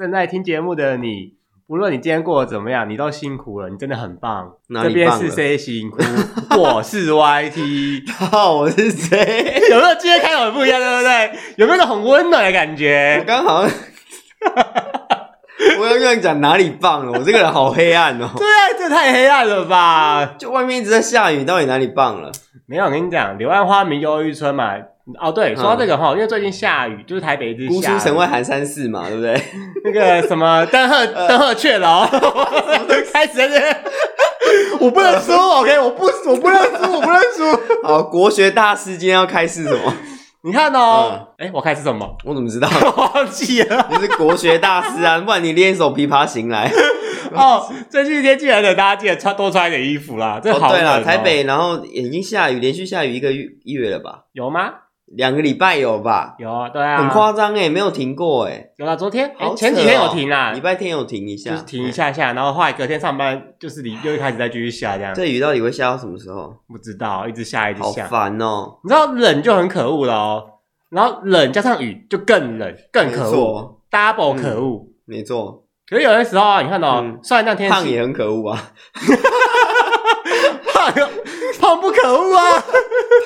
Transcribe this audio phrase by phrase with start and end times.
[0.00, 1.34] 正在听节目的你，
[1.66, 4.54] 无论你今天过得怎么样，你都辛苦了，你真的很棒。
[4.68, 5.98] 哪这里棒了边是 C 型哭，
[6.58, 8.10] 我是 YT。
[8.30, 9.62] 好，我是 谁？
[9.68, 11.38] 有没有今天开头很不一样，对不对？
[11.56, 13.22] 有没有那种很温暖的感我觉？
[13.26, 13.76] 刚好像，
[15.78, 17.12] 我刚刚讲哪里棒了？
[17.12, 18.30] 我这个人好黑暗哦。
[18.38, 20.34] 对啊，这太黑暗了吧？
[20.38, 22.32] 就外面一直在下雨，到底哪里棒了？
[22.64, 24.76] 没有，我跟你讲，柳暗花明又一村嘛。
[25.18, 27.74] 哦，对，说到这个哈，因为最近下雨，就是台北一直下雨。
[27.74, 29.40] 姑苏城外寒山寺嘛，对不对？
[29.84, 32.06] 那个什么登鹤 登鹤雀楼，
[33.12, 33.58] 开始在这，
[34.78, 37.82] 我不能输，OK，我不，我不能输，我不能输。
[37.82, 39.94] 好，国学大师今天要开示什么？
[40.42, 42.16] 你看哦，哎，我开始什么？
[42.24, 42.68] 我怎么知道？
[42.96, 43.86] 我忘记了。
[43.90, 46.70] 你是国学大师啊，不然你练一首《琵琶行》来。
[47.32, 50.40] 哦，最近天气冷的，大家记得穿多穿一点衣服啦。
[50.42, 50.78] 这好冷。
[50.78, 54.24] 对了，台北然后已经下雨，连续下雨一个月一月了吧？
[54.32, 54.70] 有吗？
[55.10, 56.34] 两个礼拜有吧？
[56.38, 58.70] 有啊，对啊，很夸张哎，没有停过哎。
[58.76, 65.12] 有啦，昨天好前几天有停啦，礼拜天有停一下，就是停一下下，然后后来隔天上班就是你又开始再继续下这样。
[65.12, 66.54] 这雨到底会下到什么时候？
[66.68, 68.78] 不知道，一直下一直下，好烦哦。
[68.84, 70.44] 你知道冷就很可恶了哦，
[70.90, 74.86] 然后冷加上雨就更冷，更可恶，double 可恶。
[75.06, 75.64] 没错。
[75.88, 78.72] 可是有些时候啊，你看到虽然那天胖也很可恶啊，
[80.72, 80.92] 胖
[81.60, 82.64] 胖不可恶啊，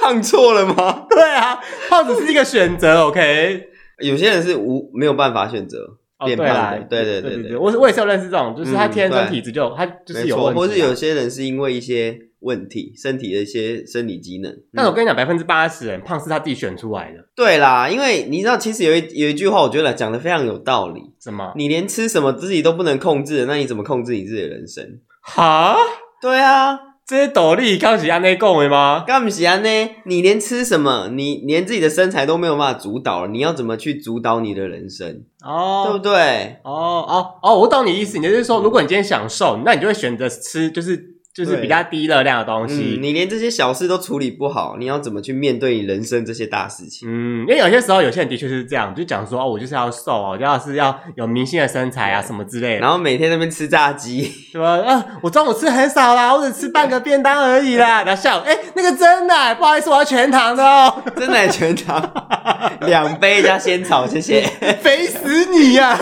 [0.04, 1.06] 胖错了吗？
[1.08, 3.68] 对啊，胖只是一个选择，OK。
[4.00, 5.78] 有些人是无没有办法选择
[6.26, 14.54] 变胖的，对对对对，我我也是有认识这种，就是他天生体质就他就是有问题，或是有些人是因为一些问题，身体的一些生理机能。
[14.74, 17.24] 但我跟你讲，百分之八十人胖是他自己选出来的。
[17.34, 21.00] 对啦，因为你知道，其实有一有一句话，我觉得讲的非常有道理。
[21.22, 21.52] 什么？
[21.56, 25.00] 你连吃什么自己都不能控制，那你怎么控制你自己的人生？
[25.22, 25.76] 哈？
[26.20, 26.78] 对啊。
[27.06, 29.04] 这些道理刚是安内讲的吗？
[29.06, 35.22] 刚不是安内，你连吃什么，你连自己的身材都没有办法主导了，你要怎么去主导你的人生？
[35.44, 36.60] 哦，对不对？
[36.64, 41.13] 哦哦哦，我懂你意思，你就是说，如果你今天想瘦，那你就会选择吃，就是。
[41.34, 47.08] 就是比较低热量的东西，嗯，你连这些小事都处理不好，你要怎么去面对你人生这些大事情？
[47.10, 54.76] 嗯，因为有些时候有些人的确是这样，就讲说哦，我就是要瘦哦，就要是要有明星的身材啊什么之类的，然后每天在那边吃炸鸡， 对吧？
[54.86, 58.04] 啊，我中午吃很少啦，我只吃半个便当而已啦。
[58.06, 62.00] 然后下午，哎，那个真奶，不好意思，我要全糖的哦，真奶全糖，
[62.86, 64.42] 两杯加仙草，谢谢，
[64.80, 65.98] 肥死你呀！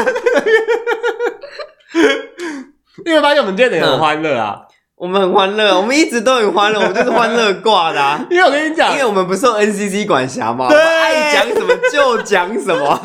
[3.06, 4.60] 因为发现我们今天很欢乐啊。
[5.02, 8.24] 我们很欢乐， 我们一直都很欢乐，我们就是欢乐挂的啊。
[8.30, 13.00] 因为我跟你讲，因为我们不受 NCC 管辖嘛，对，爱讲什么就讲什么。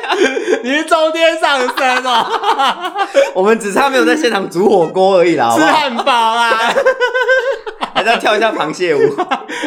[0.64, 2.96] 你是中天上升哦，
[3.34, 6.50] 我们只差没有在现场煮火锅而已啦，吃汉堡啊，
[7.92, 9.00] 还在跳一下螃蟹舞，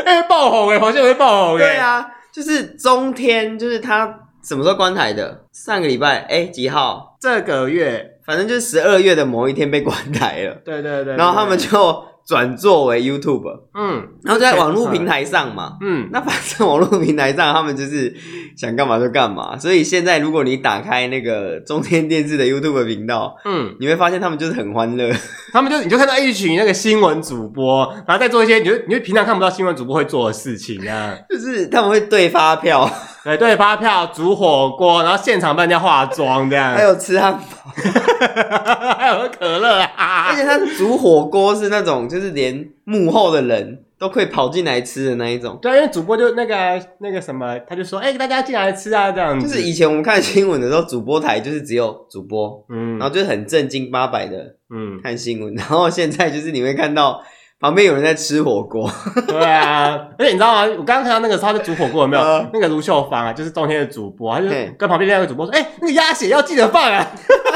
[0.03, 1.59] 哎，爆红哎，螃蟹会爆红哎。
[1.59, 4.11] 对啊，就是中天，就是他
[4.43, 5.41] 什么时候关台的？
[5.53, 7.15] 上个礼拜哎，几号？
[7.21, 8.16] 这个月。
[8.27, 18.13] 反正就是十二月的某一天被关台了， 对对对，然后他们就转作为 YouTube，嗯，然后就在网络平台上嘛，嗯，那反正网络平台上他们就是
[18.57, 25.09] 想干嘛就干嘛，所以现在如果你打开那个中天电视的 YouTube 频道，嗯，你会发现他们就是很欢乐，
[25.53, 32.89] 他们就你就看到一群那个新闻主播，然后再做一些你就你就平常看不到新闻主播会做的事情啊， 就是他们会对发票，
[33.35, 37.39] 对对发票，煮火锅，然后现场帮人家化妆这样，还有吃汉堡。
[38.97, 40.29] 还有喝可乐啊！
[40.29, 45.59] 而且他煮火锅是那种，就是连幕后的人都可以跑进来吃的那一种。
[45.61, 49.47] 对，因为主播就那个那个什么，他就说：“哎、欸，大家进来吃啊！”这样子。
[49.47, 55.53] 就是以前我们看新闻的时候，主播台就是只有主播，嗯，然后就是很正经八百的，嗯，看新闻。
[55.53, 57.21] 然后现在就是你会看到。
[57.59, 58.87] 旁边有人在吃火锅，
[59.27, 60.61] 对啊，而且你知道吗？
[60.77, 62.21] 我刚刚看到那个他在煮火锅，有没有？
[62.21, 64.47] 呃、那个卢秀芳啊，就是中天的主播，他就
[64.77, 67.11] 跟旁边另外一个主播说：“哎、欸，那个鸭血要记得放啊，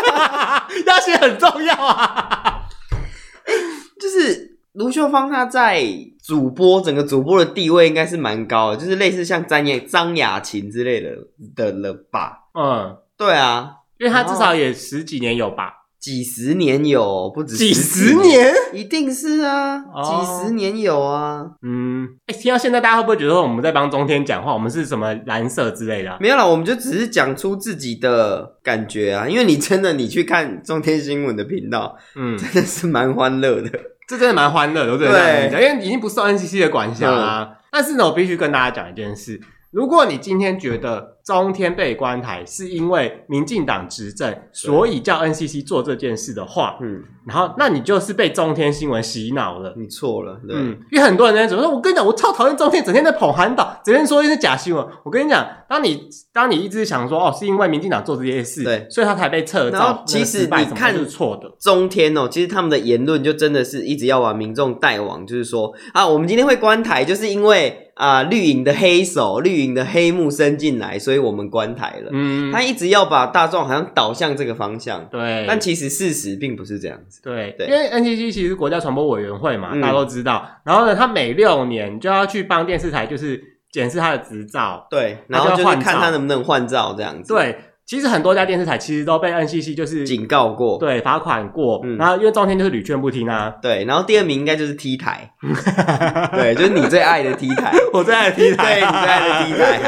[0.88, 2.64] 鸭血很重要啊。”
[4.02, 5.86] 就是卢秀芳她在
[6.26, 11.12] 主播整个主播的地位应该是蛮高的，就是类似像张雅张雅琴之类的
[11.56, 12.40] 的了吧？
[12.60, 15.81] 嗯，对啊，因为他至少也十几年有吧。
[16.02, 21.46] 几十年有，不止几十年，一定是啊，哦、几十年有啊。
[21.62, 24.52] 嗯，哎、欸，听到现在，大家会不会觉得说我们在帮中天讲话？
[24.52, 26.18] 我们是什么蓝色之类的、啊？
[26.20, 29.30] 没有啦，我们就只是讲出自己的感觉啊。
[29.30, 33.70] 因为你真的，你去看中天新闻的频道，嗯，真的是蛮欢乐的。
[34.08, 35.52] 这真的蛮欢乐的，对不对？
[35.54, 37.48] 因为已经不受 NCC 的管辖啦。
[37.48, 39.40] 嗯、但是呢，我必须跟大家讲一件事。
[39.72, 49.74] 如果你今天觉得中天被关台是因为民进党执政，所以叫 NCC 做这件事的话，嗯，然后那你就是被中天新闻洗脑了。
[49.78, 54.86] 你错了，对，嗯，因为很多人在说，我跟你讲，我超讨厌中天，整天在捧韩导，整天说一些假新闻。
[55.06, 60.04] 我跟你讲，当你当你一直想说哦，是因为民进党做这些事，对，所以他才被撤照。
[60.06, 67.88] 其实你看是错的，中天哦，其实他们的言论就真的是一直要把民众带往，就是说啊，我们今天会关台，就是因为。
[68.02, 72.10] 啊，绿营的黑手，绿营的黑幕伸进来，所以我们关台了。
[72.12, 75.06] 嗯，他一直要把大众好像导向这个方向。
[75.12, 77.22] 对，但其实事实并不是这样子。
[77.24, 80.44] 对，对，因为 NCC 其实是国家传播委员会嘛，嗯、大家都知道。
[80.64, 83.40] 然后呢，他每六年就要去帮电视台就是
[83.72, 84.88] 检视他的执照。
[84.90, 87.32] 对，然后就是看他能不能换照这样子。
[87.32, 87.56] 对。
[87.92, 95.30] 其实很多家电视台其实都被 NCC 就是警告过，对，罚款过，嗯、然后因为中天就是屡劝不听啊，对，然后第二名应该就是 T 台，
[96.32, 99.82] 对，就是你最爱的 T 台， 我最爱的 T 台，对，你最爱的 T 台，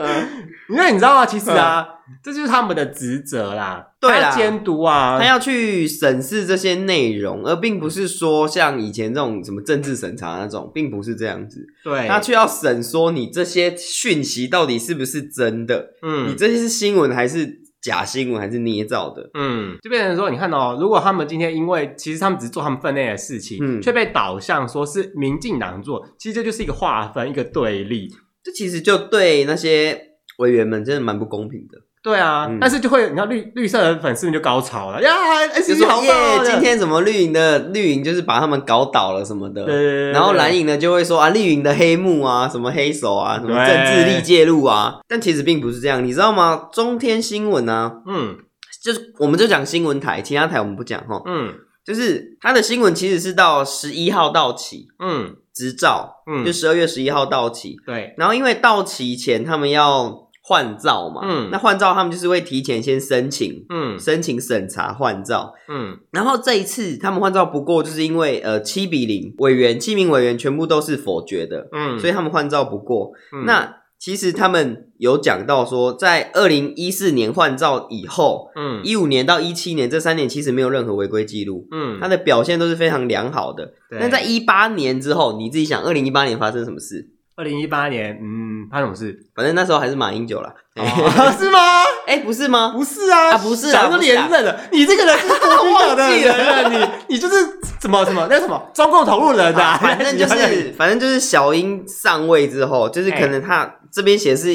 [0.00, 0.28] 嗯，
[0.70, 1.26] 因为你知道吗？
[1.26, 1.86] 其实啊。
[1.90, 11.66] 嗯这就是他们的职责啦，对啦，监督啊，他要去审视这些内容，而并不是说像以前这种什么政治审查那种，并不是这样子。
[11.84, 28.08] 对，他却要审说你这些讯息到底是不是真的，嗯，你这些是新闻还是假新闻还是捏造的，嗯，就变成说，你看哦，如果他们今天因为其实他们只是做他们分内的事情，嗯，却被导向说是民进党做，其实这就是一个划分，一个对立，
[28.42, 30.07] 这其实就对那些
[30.38, 31.78] 委员们真的蛮不公平的。
[32.00, 35.10] 对啊，嗯、但是就会，你看绿绿色的粉丝们就高潮了呀，
[35.48, 36.12] 就说耶，
[36.44, 46.68] 今天怎么绿营的绿营就是把他们搞倒了什么的，对对对，然后蓝营呢就会说啊，绿营的黑幕啊，什么黑手啊，什么政治力介入啊，但其实并不是这样，你知道吗？
[46.72, 48.38] 中天新闻啊，嗯，
[48.82, 51.52] 就是我们就讲新闻台，其他台我们不讲哈，嗯，
[51.84, 60.27] 就是它的新闻其实是到十一号到期，嗯，执照，嗯，就十二月十一号到期，对，然后因为到期前他们要。
[60.48, 73.12] 换照嘛，嗯，那换照他们就是会提前先申请，嗯，申请审查换照，嗯，然后这一次他们换照不过，就是因为呃七比零委员七名委员全部都是否决的，嗯，所以他们换照不过。
[73.34, 83.74] 嗯，那其实他们有讲到说，在二零一四年换照以后，嗯，一五年到一七年这三年其实没有任何违规记录，嗯，他的表现都是非常良好的。
[83.90, 87.10] 那在一八年之后，你自己想，二零一八年发生什么事？
[87.38, 89.16] 二零一八年，嗯，发生什么事？
[89.32, 90.52] 反正那时候还是马英九啦，
[91.38, 91.58] 是吗？
[92.04, 92.72] 哎，不是吗？
[92.76, 94.60] 不是啊，不是啊，都连任了。
[94.72, 95.28] 你这个人是
[95.72, 97.36] 忘记了，你你就是
[97.80, 99.78] 什么什么那什么中共投入人啊？
[99.80, 104.52] 反正就是， 反正就是小英上位之后，就是可能他这边写是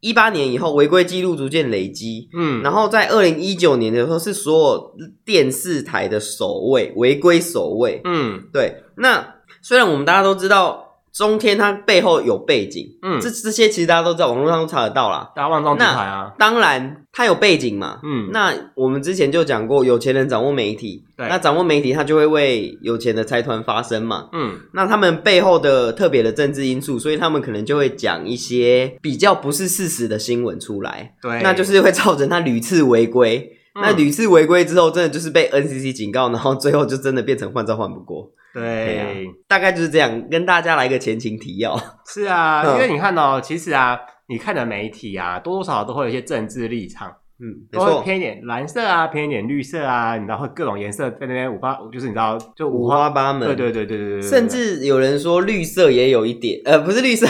[0.00, 4.90] 一八年以后违规记录逐渐累积，嗯，然后在二零一九年的时候是所有
[5.24, 8.82] 电视台的首位违规首位，嗯，对。
[8.98, 10.90] 那虽然我们大家都知道。
[11.12, 15.30] 中天它背后有背景，嗯，这这些其实大家都在网络上都查得到啦。
[15.36, 16.32] 大家万众期待啊！
[16.38, 38.30] 当然，它有背景嘛，嗯，那我们之前就讲过，有钱人掌握媒体，对，那掌握媒体，他就会为有钱的财团发声嘛，嗯，那他们背后的特别的政治因素，所以他们可能就会讲一些比较不是事实的新闻出来，对，那就是会造成他屡次违规，嗯、那屡次违规之后，真的就是被 NCC 警告，然后最后就真的变成换照换不过。
[38.52, 39.06] 对、啊，
[39.48, 41.74] 大概就是这样，跟大家来一个前情提要。
[42.06, 47.10] 是啊，因为你看哦，其实啊，你看的媒体啊，多多少少都会有一些政治立场，
[47.40, 53.48] 嗯，都会偏一点蓝色啊，偏一点绿色啊，你知道会各种颜色在那边五花，就是你知道就五花八门。
[53.48, 57.26] 对对对对对对，甚至有人说绿色也有一点，呃，不是绿色，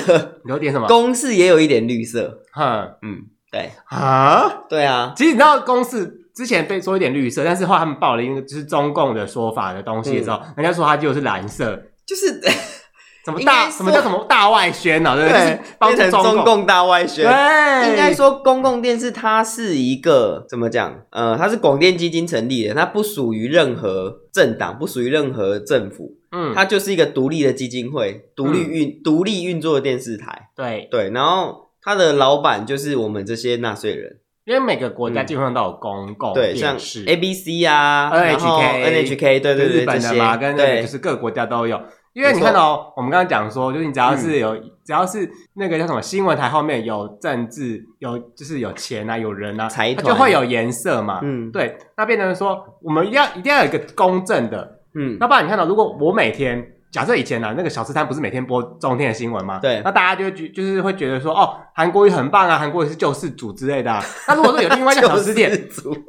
[0.47, 0.89] 有点什么？
[0.89, 2.41] 公式也有一点绿色。
[2.53, 6.19] 哼，嗯，对啊，对啊，其实你知道公视。
[6.34, 12.40] 之前被说一点绿色，但是后来他们报了一个就是中共的说法的东西的时候，嗯、人家说它就是蓝色，就是
[13.25, 15.40] 怎么大什么叫什么大外宣啊，对不对？
[15.40, 17.25] 对变成中共大外宣。
[17.25, 21.02] 对，应该说公共电视它是一个怎么讲？
[21.11, 30.49] 呃，它是广电基金成立的，它不属于任何政党，不属于任何政府，嗯，它就是一个独立的基金会，独立运独、嗯、立运作的电视台。
[30.57, 34.16] 对对，然后它的老板就是我们这些纳税人。
[34.44, 41.80] 因为每个国家基本上都有公共电视，对，像 ABC 啊，NHK、NHK，对对对，日本的嘛，跟那个就是各个国家都有。
[42.12, 50.04] 因为你看到我们刚刚讲说，就是你只要是有，只要是那个叫什么新闻台后面有政治，有就是有钱啊，有人啊，财团。
[50.04, 51.20] 就会有颜色嘛。
[51.22, 59.58] 嗯，对，那变成说我们一定要一定要有一个公正的，嗯，那不然你看到如果我每天假设以前呢，那个小吃摊不是每天播中天的新闻吗？
[59.62, 64.04] 对，那大家就觉就是会觉得说，哦，韩国瑜很棒啊，韩国瑜是救世主之类的、啊。
[64.28, 65.50] 那如果说有另外一家小吃店，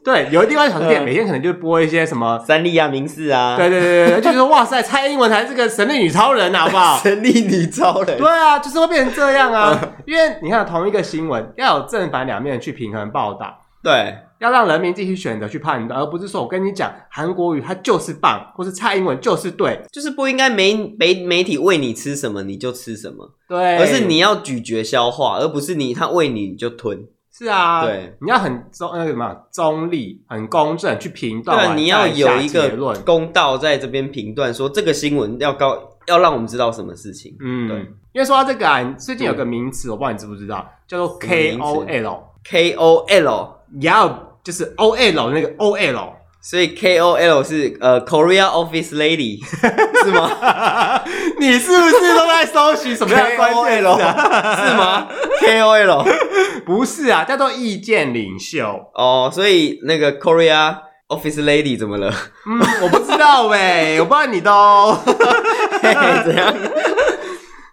[0.04, 6.98] 对，有另外一家小吃店，每天可能就播一些什么三立啊、民视啊，对对对对，就是说哇塞，蔡英文才是个神力女超人，好不好？
[7.02, 9.80] 神力女超人，对啊，就是会变成这样啊。
[10.06, 14.18] 因为你看，同一个新闻要有正反两面去平衡报道，对。
[14.44, 27.08] 要让人民自己去选择去判断，而不是说我跟你讲韩国语它就是棒，或是蔡英文就是对，就是不应该媒媒媒体喂你吃什么你就吃什么，对，而是你要咀嚼消化，而不是你他喂你你就吞。
[27.36, 32.70] 是啊，对，你要很中那个什么中立、很公正去评断，对，你要有一个
[33.06, 37.36] 公道在这边评断，说这个新闻要告，要让我们知道什么事情。
[37.40, 37.78] 嗯，对，
[38.12, 44.33] 因为说到这个啊，最近有个名词，我不知道你知不知道，叫做 K O L，K O L，要。
[44.44, 49.40] 就是 O L 那个 O L，所以 K O L 是呃 Korea Office Lady
[50.04, 51.02] 是吗？
[51.40, 54.68] 你是不是都在搜寻什么样的关键词啊？
[54.68, 55.08] 是吗
[55.40, 56.06] ？K O L
[56.66, 59.30] 不是啊，叫做意见领袖哦。
[59.34, 60.76] 所以那个 Korea
[61.08, 62.14] Office Lady 怎么了？
[62.46, 64.94] 嗯，我不知道喂，我不知道你都
[65.82, 66.54] 嘿嘿怎样？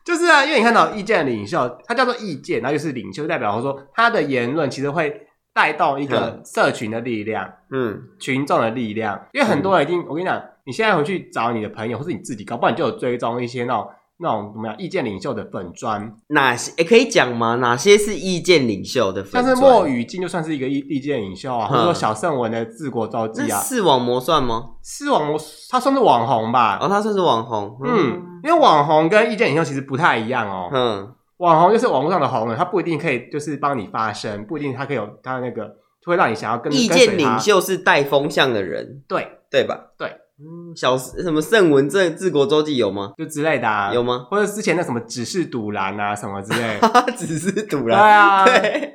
[0.04, 5.12] 就是啊，因为你看到意见领袖，他叫做意见，然后就是领袖，代表说他的言论其实会。
[5.60, 13.86] 带动一个社群的力量，嗯，群众的力量，因为很多人一定，我跟你讲，你现在回去找你的朋友，或是你自己搞不好你就有追踪一些那种
[14.16, 16.72] 那种怎么样意见领袖的粉砖，哪些？
[16.78, 17.56] 诶可以讲吗？
[17.56, 19.44] 哪些是意见领袖的粉专？
[19.44, 24.70] 像是莫雨静就算是一个意意见领袖啊，或者说小圣文的治国周记啊，视网膜算吗？
[24.82, 25.38] 视网膜
[25.68, 26.78] 他算是网红吧？
[26.80, 31.14] 哦，他算是网红，嗯，因为网红跟意见领袖其实不太一样哦，嗯。
[31.40, 35.64] 网红就是网络上的红人，他不一定可以就是帮你发声，不一定他可以有他那个
[36.00, 39.86] 就会让你想要跟意见领袖是带风向的人，对对吧？
[39.96, 43.14] 对，嗯，小什么圣文正治国周记有吗？
[43.16, 44.26] 就之类的啊，有吗？
[44.30, 48.94] 或者之前那什么只是赌烂啊什么之类的，只是赌烂，对啊，对，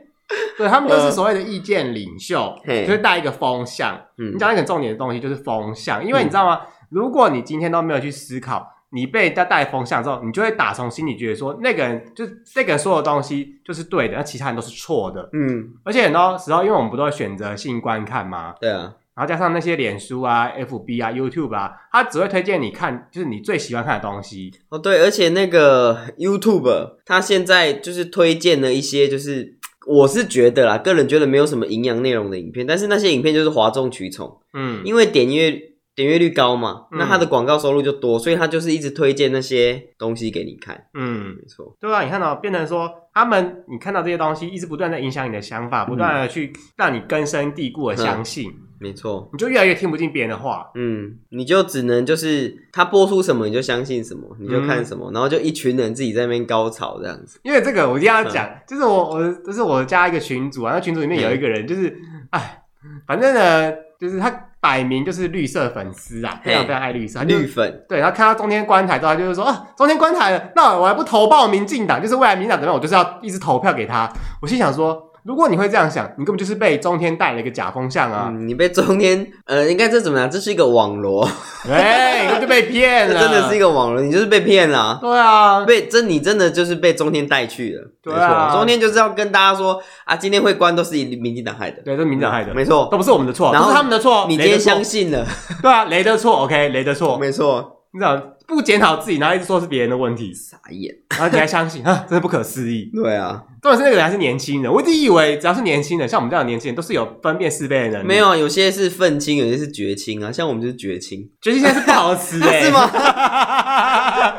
[0.60, 4.00] 对他们就是所谓的意见领袖，嗯、就是带一个风向。
[4.20, 6.62] 嗯，你讲一个重点的东西就是风向，因为你知道吗？
[6.64, 8.75] 嗯、如果你今天都没有去思考。
[8.92, 15.30] 你被他带风向之后，你就会打从心里觉得说，那个人就是那个人说的东西就是对的，那其他人都是错的。
[15.34, 18.54] 嗯，而且很多时候，因为我们不都会选择性观看吗？
[18.62, 18.94] 对啊。
[19.16, 24.52] 然后加上那些脸书啊、FB 啊、YouTube 啊，他只会推荐你看，就是你最喜欢看的东西。
[24.70, 34.40] 哦，对，而且那个 YouTube，他现在就是推荐了一些，就是我是觉得啦，个人觉得没有什么营养内容的影片，但是那些影片就是哗众取宠。
[34.54, 35.75] 嗯，因为点阅。
[35.96, 40.88] 点阅率高嘛，那他的广告收入就多，嗯、所以他就是一直推荐那些东西给你看。
[40.94, 48.50] 嗯，没错，对啊，你看到变成说他们，你看到这些东西，一直不断在影响你的想法，不断的去让你根深蒂固的相信。
[48.50, 50.70] 嗯、没错，你就越来越听不进别人的话。
[50.76, 57.40] 嗯，你就只能就是他播出什么你就相信什么，你就看什么，嗯、然后就一群人自己在那边高潮这样子。
[57.44, 61.98] 因为这个我一定要讲，嗯、就是我我就是我加一个群主啊，那群主里面有一个人就是，
[62.32, 64.50] 哎、嗯，反正呢，就是他。
[64.66, 67.86] 摆明就是绿色粉丝啊，非常非常爱绿色，绿粉。
[67.88, 74.12] 对，然后看到中天观台之后，他就是说啊，中天观台了，那我还不投报民进党，就是未来民进党怎么样，我就是要一直投票给他。
[74.42, 75.05] 我心想说。
[75.26, 78.28] 如果你会这样想，你根本就是被中天带了一个假风向啊！
[78.30, 80.30] 嗯、你被中天， 呃，应该这怎么样？
[80.30, 81.28] 这是一个网罗，
[81.68, 85.00] 哎，你就被骗了，真的是一个网罗，你就是被骗了。
[85.02, 87.92] 对啊，被真你真的就是被中天带去了。
[88.04, 95.26] 对啊，中天就是要跟大家说啊，今天会关都是民进党害的，对，都是民进党害的，没错，都不是我们的错，然后是他们的错，你今天相信了，
[95.60, 98.22] 对啊，雷的错，OK，雷的错，没错，你知道。
[98.48, 100.94] 不检讨自己，然后一直说是别人的问题，傻眼。
[101.18, 102.92] 然后你还相信啊，真的不可思议。
[102.94, 108.06] 对啊，重点是那个人还是年轻人，我一直以为只要是年轻人，像我们这样的年轻人，都是有分辨是非的人。
[108.06, 110.32] 没有，有些是愤青，有些是绝青啊。
[110.32, 112.88] 像我们就是绝青，绝青现在是不好词哎，是吗？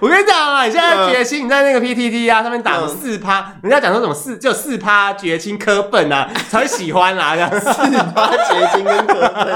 [0.00, 7.50] 我跟你讲啊，你现在绝青，你在那个 PTT 啊上面打四趴，人家讲说什么四就四趴绝青科笨啊，才会喜欢啊这样。
[7.60, 7.68] 四
[8.14, 9.52] 趴绝青跟科笨，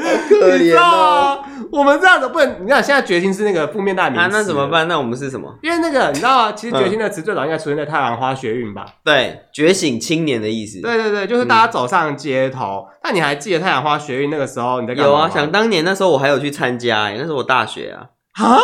[0.40, 1.44] 可怜哦。
[1.72, 4.86] 我们这样子不能，你看现在绝青是那个负面大名词，啊，那怎么办？
[4.88, 5.52] 那我们是什么？
[5.62, 6.52] 因为那个你知道吗？
[6.52, 8.86] 其实绝青的词最早应该出现在太阳花学运吧？
[9.04, 10.80] 对，觉醒青年的意思。
[10.80, 12.86] 对对对，就是大家走上街头。
[13.02, 15.10] 那、嗯、你还记得太阳花学运那个时候你在干嘛？
[15.10, 18.06] 有啊，想当年那时候我还有去参加，哎，那是我大学啊。
[18.44, 18.58] 啊？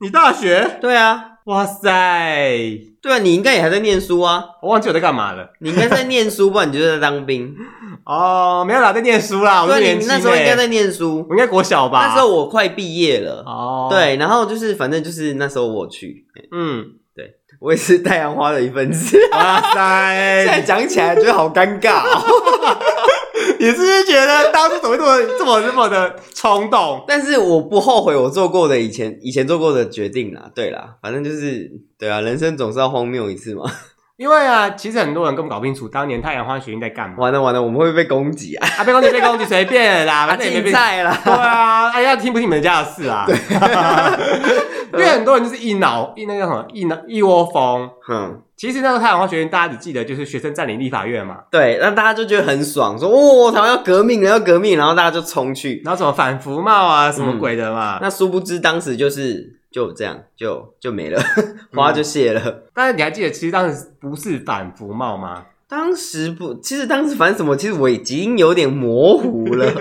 [0.00, 0.78] 你大学？
[0.80, 1.30] 对啊。
[1.44, 1.90] 哇塞！
[3.02, 4.42] 对啊，你应该也还在念书啊。
[4.62, 5.46] 我忘记我在干嘛了。
[5.60, 7.54] 你应该在念书，不然你就在当兵。
[8.04, 9.66] 哦，没有啦，在念书啦。
[9.66, 11.26] 对，欸、你那时候应该在念书。
[11.28, 12.06] 我应该国小吧？
[12.06, 13.42] 那时候我快毕业了。
[13.46, 13.88] 哦。
[13.90, 16.26] 对，然后就是反正就是那时候我去。
[16.52, 16.84] 嗯，
[17.16, 19.18] 对，我也是太阳花的一份子。
[19.32, 20.44] 哇塞！
[20.44, 22.22] 现在讲起来觉得好尴尬哦。
[23.58, 27.02] 你是不是觉得当初怎么这么这么这么的冲动？
[27.08, 30.50] 但是我不后悔我做过的以前以前做过的决定啦。
[30.54, 33.64] 对啦，反正就是对啊，人生总是要荒谬一次嘛。
[34.16, 37.16] 因为啊，其实很多人根本搞不清楚当年太阳花学运在干嘛。
[37.18, 38.68] 完了完了，我们会被攻击啊？
[38.78, 41.18] 啊，被攻击被攻击随便啦， 反正也没在啦。
[41.24, 43.26] 对啊，哎呀，听不听你们家的事啊？
[43.26, 43.34] 对，
[44.94, 47.90] 因为很多人就是一脑一那个什么一脑一窝蜂。
[48.08, 51.38] 嗯，其实那个太阳花学运，大家只记得就是学生占领立法院嘛。
[51.50, 57.98] 对，那大家就觉得很爽，说哦，台湾要革命了，要革命，然后大家就冲去，然后什么反服贸啊，什么鬼的嘛。
[58.00, 59.58] 那殊不知当时就是。
[59.74, 61.20] 就这样，就就没了，
[61.74, 62.40] 花就谢了。
[62.46, 65.46] 嗯、但是你还记得，其实当时不是反服贸吗？
[65.66, 67.56] 当时不，其实当时反什么？
[67.56, 69.66] 其实我已经有点模糊了。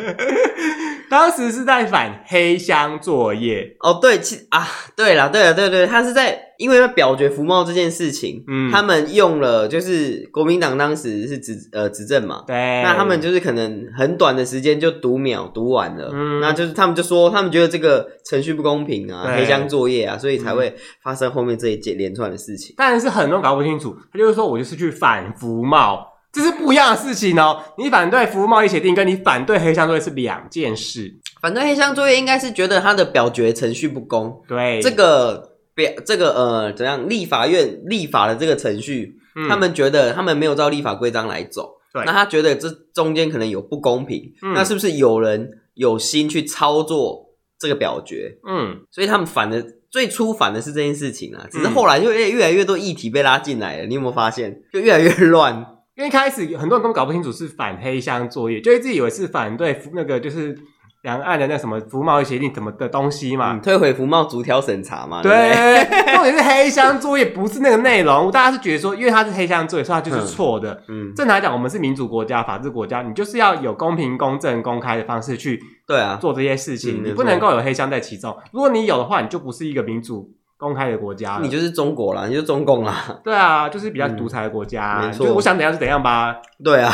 [1.10, 3.75] 当时是在反黑箱作业。
[3.79, 22.74] 哦，对，其啊，对了，对了，对对，他是在因为要表决服贸这件事情，嗯，他们用了就是国民党当时是执呃执政嘛，对，那他们就是可能很短的时间就读秒读完了，嗯，那就是他们就说他们觉得这个程序不公平啊，黑箱作业啊，所以才会发生后面这一件连串的事情。
[22.77, 26.12] 但是很多人搞不清楚，他就是说我就是去反服贸。
[26.33, 27.63] 这是不一样的事情哦。
[27.77, 31.13] 你反对服务贸易协定，跟你反对黑箱作业是两件事。
[31.39, 34.41] 反对黑箱作业应该是觉得他的表决程序不公。
[34.47, 37.07] 对，这个表这个呃怎样？
[37.07, 41.69] 立法院立法的这个程序，嗯、他们觉得他们没有照立法规章来走。
[41.93, 44.33] 对，那他觉得这中间可能有不公平。
[44.41, 47.27] 嗯、那是不是有人有心去操作
[47.59, 48.37] 这个表决？
[48.47, 51.45] 嗯，所以他们反的最初反的是这件事情啊。
[51.51, 53.85] 只是后来就越越来越多议题被拉进来了。
[53.85, 54.63] 你有没有发现？
[54.71, 55.73] 就越来越乱。
[55.95, 60.57] 因为一开始很多人根本搞不清楚是反黑箱作业，就一直以为是反对那个就是
[61.03, 65.21] 两岸的那什么服务贸易协定什么的东西嘛，嗯、退回服贸逐条审查嘛。
[65.21, 65.31] 对，
[66.15, 70.81] 重点是黑箱作业不是那个内容，大家是觉得说，因为它是黑箱作业，所以它就是错的。
[70.88, 78.35] 嗯，正常来讲，我们是民主国家、法治国家，你就是要有公平、公正、公开的方式去对啊做这些事情，你不能够有黑箱在其中。
[78.51, 80.31] 如果你有的话，你就不是一个民主。
[80.63, 83.20] 公开的国家，你就是中国啦，你就是中共啦。
[83.24, 85.01] 对啊，就是比较独裁的国家。
[85.01, 86.38] 没错，我想怎样就怎样吧。
[86.63, 86.91] 对啊，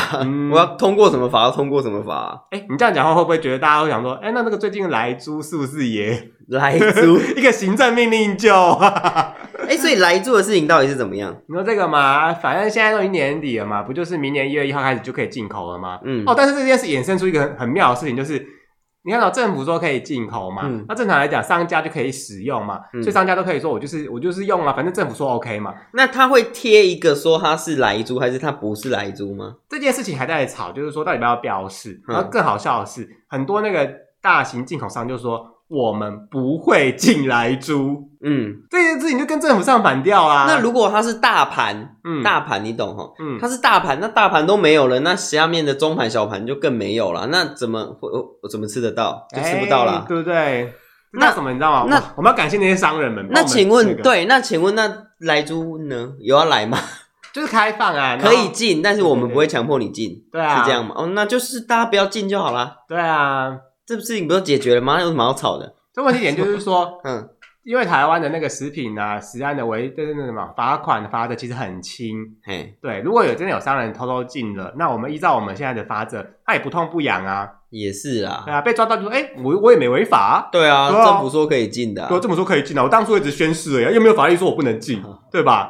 [0.52, 2.46] 我要通过什么法，要通过什么法。
[2.50, 8.52] 哎，你这样讲话会不会觉得大家会想说，哎，那那个最近的莱猪是不是也莱猪 一个行政命令就？
[9.68, 11.32] 哎，所以莱猪的事情到底是怎么样？
[11.46, 16.00] 你说这个嘛，反正现在都已经年底了嘛，不就是明年一月一号开始就可以进口了吗？
[16.04, 16.24] 嗯。
[16.26, 18.59] 哦，但是这件事衍生出一个很很妙的事情，就是。
[19.02, 20.62] 你看到政府说可以进口嘛？
[20.64, 25.74] 嗯、那正常来讲，商家就可以使用嘛，嗯、所以商家都可以说我就是我就是用啊，反正政府说 OK 嘛。
[25.92, 29.56] 那他会贴一个说它是来猪还是它不是来猪吗？
[29.68, 32.00] 这件事情还在吵，就是说到底要不要标示。
[32.06, 33.90] 然后更好笑的是，嗯、很多那个
[34.20, 35.56] 大型进口商就说。
[35.70, 40.46] 我们不会进来租，嗯，这件事情就跟政府唱反调啦。
[40.48, 47.28] 那如果它是大盘，嗯，大盘你懂哈，嗯，它是大盘，那大盘都没有了，那下面的中盘、小盘就更没有了。
[47.28, 48.48] 那怎么会我？
[48.50, 49.28] 怎么吃得到？
[49.32, 50.72] 就吃不到了，对不对？
[51.12, 51.86] 那什么你知道吗？
[51.88, 53.24] 那我们要感谢那些商人们。
[53.30, 56.14] 那请问，对，那请问那来租呢？
[56.18, 56.78] 有要来吗？
[57.32, 60.94] 就是开放啊，可以进，但是我们不会强迫你进，对啊，是这样吗？
[60.96, 62.78] 哦，那就是大家不要进就好啦。
[62.88, 63.56] 对啊。
[63.90, 65.00] 这事情不是解决了吗？
[65.00, 65.74] 有什么好吵的？
[65.92, 67.28] 这问题点就是说， 嗯，
[67.64, 85.68] 因为台湾的那个食品啊，食安的违，就是那什么罚款罚的其实很轻，嘿，对，如果有真的有商人偷偷进了，那我们依照我们现在的法则，他也不痛不痒啊，也是啊，对啊，被抓到就说，哎，我我也没违法，对啊，政府说可以进的，对，政府说可以进的，我当初一直宣誓了呀，又没有法律说我不能进， 对吧？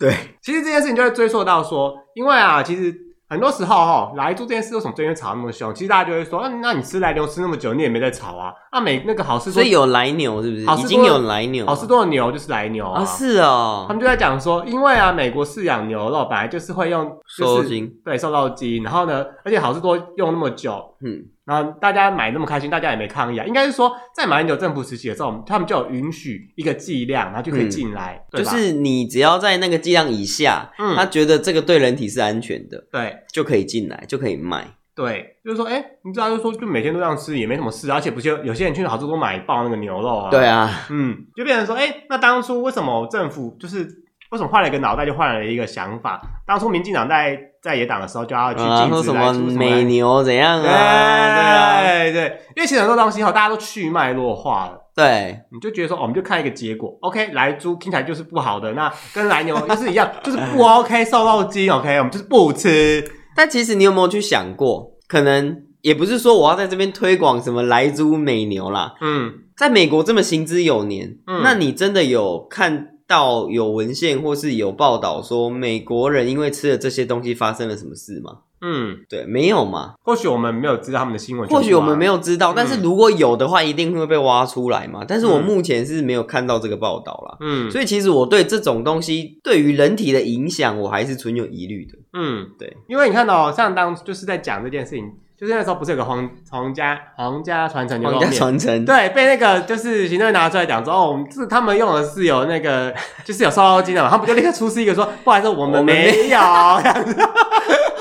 [0.00, 3.11] 对，其实这件事情就会追溯到说，因为啊，其实。
[3.32, 5.72] 很多时候哈，来做这件事为什么最近吵那么凶？
[5.74, 8.52] 其实大家就会说，那那你吃来牛吃那么久，你也没在吵啊？
[8.70, 10.82] 啊美那个好事多，所以有来牛是不是？
[10.82, 13.02] 已经有来牛，好事多的牛就是来牛啊。
[13.06, 21.24] 是哦，他们就在讲说，因为啊，美国饲养牛肉本来就是会用瘦肉精，对，瘦肉精，然后呢，而且好事多用那么久，嗯。
[21.52, 23.44] 然后大家买那么开心，大家也没抗议啊。
[23.44, 28.24] 应该是说，在马英九政府时期的时候，他们就有允许一个剂量，然后就可以进来。
[28.32, 34.66] 嗯、就是你只要在那个剂量以下，嗯，他觉得这个对人体是安全的，对，就可以进来，就可以卖。
[34.94, 40.30] 对，就是说，哎，你知道，就是说，就每天都这样吃也没什么事，而且不就有些人去好市多买爆那个牛肉啊。
[40.30, 44.01] 对啊，嗯，就变成说，哎，那当初为什么政府就是？
[44.32, 46.20] 为什么换了一个脑袋就换了一个想法？
[46.46, 51.82] 当初民进党在在野党的时候就要去禁止什么美牛怎样啊？
[51.82, 54.78] 对对，因为其实很多东西哈，大家都去脉络化了。
[54.96, 56.96] 对，你就觉得说，我们就看一个结果。
[57.02, 63.06] OK，来猪听起来就是不好的，那跟来牛 就是一样，就是不 OK，瘦肉精 OK，我们就是不吃。
[63.36, 68.94] 但其实你有没有去想过，可能也不是说我要在这边推广什么来猪美牛啦。
[69.02, 72.88] 嗯，在美国这么行之有年，嗯，那你真的有看？
[73.12, 78.38] 到有文献或是有报道说美国人因为吃了这些东西发生了什么事吗？
[78.62, 79.94] 嗯，对，没有嘛？
[80.02, 85.04] 或许我们没有知道他们的新闻，或许我们没有知道，但是如果有的话，一定会被挖出来嘛。
[85.06, 87.36] 但是我目前是没有看到这个报道啦。
[87.40, 91.98] 嗯，所以其实我对这种东西对于人体的影响，我还是存有疑虑的。
[92.14, 95.04] 嗯，对，因为你看到像当就是在讲这件事情。
[95.42, 98.28] 就是那时候不是有个皇皇家皇家传承牛肉面？
[98.28, 107.16] 皇家传承对，被那个就是行政院拿出来讲说，哦，我们是他们用的是有那个就是有瘦肉精的嘛，他们就立刻出示一个说，不好意思，我们没有这样子。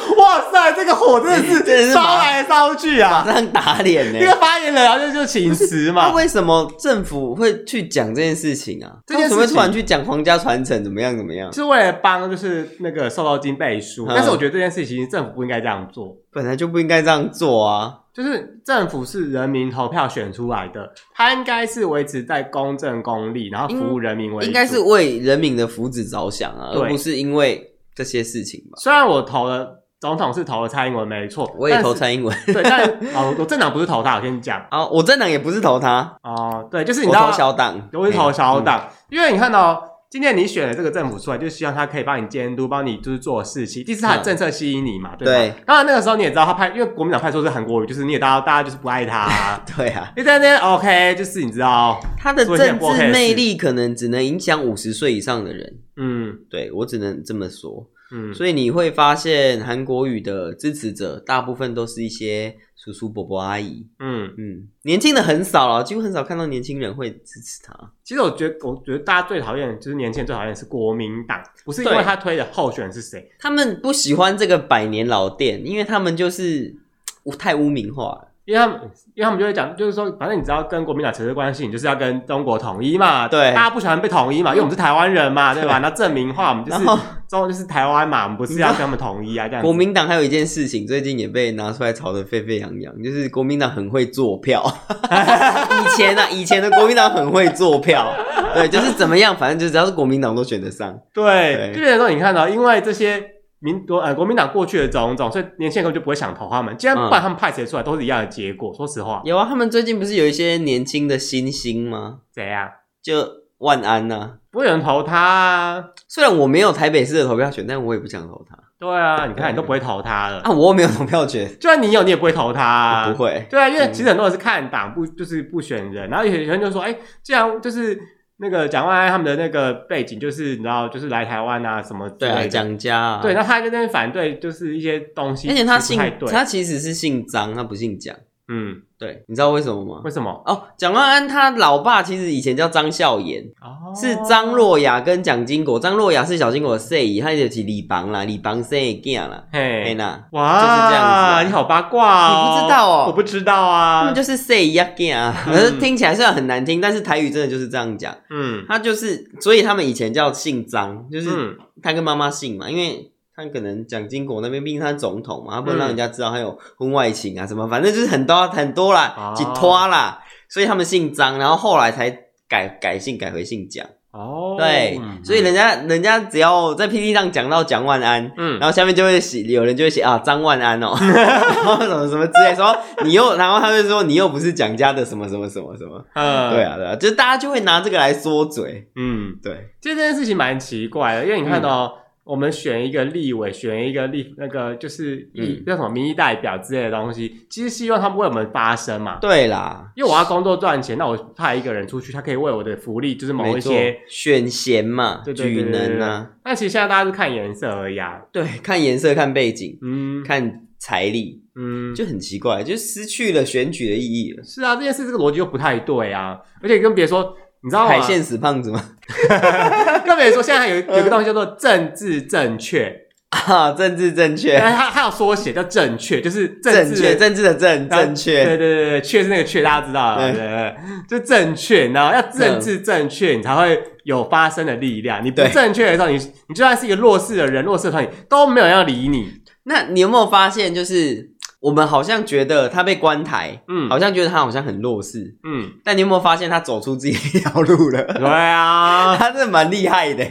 [0.18, 4.20] 哇塞，这个火真的是 烧来烧去啊，马上打脸呢。
[4.20, 6.08] 那个发言人然后就就请辞嘛。
[6.10, 8.98] 那为什么政府会去讲这件事情啊？
[9.06, 11.52] 这件事情为什么突然去讲皇家传承怎么样怎么样？
[11.54, 14.06] 是为了帮就是那个瘦肉精背书。
[14.08, 17.98] 但是我觉得这件事情政府不应该这样做，本来就不应该这样做啊。
[18.14, 28.78] 就是政府是人民投票选出来的，他应该是维持在公正公利，然后服务人民为主，应该是为人民的福祉着想啊，而不是因为这些事情吧。
[28.78, 29.81] 虽然我投了。
[30.02, 32.36] 总统是投了蔡英文，没错，我也投蔡英文。
[32.48, 32.84] 对，但
[33.14, 45.56] 哦，我政党不是投他，我跟你讲啊，我政党也不是投他哦，对，就是你知道，我投小党，我是投小党，嗯、因为你看到今天你选了这个政府出来，就是希望他可以帮你监督，帮你就是做事情，第四他的政策吸引你嘛，嗯、对吧？
[45.56, 45.64] 对。
[45.68, 50.12] 当然那个时候你也知道他派，因为国民党派出的是韩国瑜，就是你也知道大家就是不爱他、啊， 对啊。
[50.18, 57.86] 你在那边 OK，就是你知道他的政治魅力可能只能影响五十岁以上的人，嗯，对我只能这么说。
[58.12, 67.74] 嗯，所以你会发现韩国语的支持者大部分都是一些叔叔伯伯阿姨，嗯嗯，年轻的很少了，几乎很少看到年轻人会支持他。
[68.04, 76.76] 其实我觉得，我觉得大家最讨厌就是年轻人最讨厌是国民党，不是因为他推的候选人是谁，他们不喜欢这个百年老店，因为他们就是
[77.38, 78.31] 太污名化了。
[78.44, 78.80] 因为他们，
[79.14, 83.28] 因为他们就会讲，就是说，反正你只要跟国民党扯上关系，你就是要跟中国统一嘛。
[83.28, 85.78] 对，大家不喜欢被统一嘛，因为我们是台湾人嘛，对吧？
[85.78, 86.84] 那证明话，我们就是
[87.30, 89.48] 中，就是台湾嘛，我们不是要跟他们统一啊。
[89.48, 89.62] 这样。
[89.62, 94.64] 国民党还有一件事情，最近也被拿出来炒得沸沸扬扬，就是国民党很会做票。
[95.00, 98.12] 以前呢、啊，以前的国民党很会做票，
[98.56, 101.00] 对，就是怎么样，反正就只要是国民党都选得上。
[101.14, 103.24] 对，就变成说，你看到，因为这些。
[103.64, 106.76] 民国呃国民党过去的种种，所以年轻人根本就不会想投他们。
[106.78, 108.74] 既然不管他们派谁出来，都是一样的结果。
[108.74, 112.22] 说实话，有啊，他们最近不是有一些年轻的新星吗？
[112.34, 112.72] 谁呀？
[113.04, 113.14] 就
[113.60, 115.86] 万安呐，不会有人投他啊。
[116.08, 118.58] 虽然我没有台北市的投票权，但我也不想投他。
[118.80, 120.50] 对啊，你看你都不会投他了啊！
[120.50, 123.08] 我又没有投票权，就算你有，你也不会投他。
[123.12, 123.46] 不会。
[123.48, 128.00] 对啊，因为其实很多人是看党不就是不选人，然后有些人就说，哎，既然就是。
[128.42, 132.36] 那个蒋万安他们的那个背景就是你知道，就是来台湾啊什么之类的。
[132.42, 133.20] 对，蒋家啊。
[133.22, 135.48] 对，那他在那边反对，就是一些东西。
[135.48, 138.16] 而且他姓，他其实是姓张，他不姓蒋。
[138.52, 138.82] 嗯。
[139.02, 140.00] 对，你知道为什么吗？
[140.04, 140.30] 为什么？
[140.46, 145.80] 哦，蒋万安他老爸其实以前叫张孝言，哦、是张若雅跟蒋经国。
[145.80, 149.44] 张若雅是小经国的舍姨，他就是李邦啦，李帮生的囝啦。
[149.52, 151.42] 嘿，那哇，就是这样子、啊。
[151.42, 153.06] 你好八卦哦，你不知道哦？
[153.08, 154.02] 我不知道啊。
[154.02, 158.16] 他们就是细姨啊囝，可是听起来虽然很难听，但是台语真的就是这样讲。
[158.30, 163.11] 嗯，他就是，所以他们以前叫姓张，就是他跟妈妈姓嘛，因为。
[163.36, 172.10] 他可能蒋经国那边毕竟他是总统嘛，他不能让人家知道他有婚外情啊什么，反正就是很多很多啦，几拖啦，所以他们姓张，然后后来才
[172.48, 173.86] 改改姓改回姓蒋。
[174.12, 192.01] 哦，对，所以人家人家只要在 PPT 上讲到蒋万安，嗯，然后下面就会写有人就会写啊张万安哦，然后什么什么之类说你又， 然后他就说你又不是蒋家的什么什么什么什么，嗯，对啊对啊，就大家就会拿这个来说嘴，嗯，对，其实这件事情蛮奇怪的，因为你看到。
[192.24, 199.18] 我们选一个立委，选一个立那个就是一叫什么民意代表之类的东西，其实希望他们为我们发声嘛。
[199.20, 206.30] 对啦，因为我要工作赚钱，那我派一个人出去，他可以为我的福利，就是某一些选贤嘛，对对对对，举能啊。
[206.44, 208.22] 但其实现在大家是看颜色而已啊。
[208.32, 214.44] 对，看颜色，看背景，嗯，看财力，嗯，就很奇怪，就失去了选举的意义了。
[214.44, 217.36] 是啊，这件事这个逻辑就不太对啊，而且更别说。
[217.64, 217.90] 你知道吗？
[217.90, 218.84] 海鲜死胖子吗？
[220.06, 222.96] 更别说现在还有有一个东西叫做政治正确
[223.30, 230.76] 啊，政治正确，但它它有缩写叫正确，就是正确政治的正正确，对对对对，确是那个确，大家知道了，对对对，
[231.08, 235.24] 就正确，然后要政治正确，你才会有发声的力量。
[235.24, 236.16] 你不正确的时候，你
[236.50, 239.32] 你就算是一个弱势的人，弱势的团体都没有人要理你。
[239.64, 241.31] 那你有没有发现，就是？
[241.62, 248.04] 我们好像觉得他被关台，嗯，好像觉得他好像很弱势，嗯，但你有没有发现他走出自己一条路了？
[248.16, 250.24] 对啊， 他真的蛮厉害的。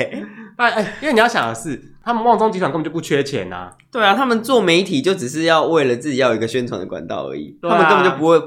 [0.56, 3.70] 哎哎，因为你要想的是，他们旺中集团根本就不缺钱呐。
[3.90, 8.38] 对啊，他们做媒体就只是要为了自己要有一个宣传的管道而已，他们根本就不会，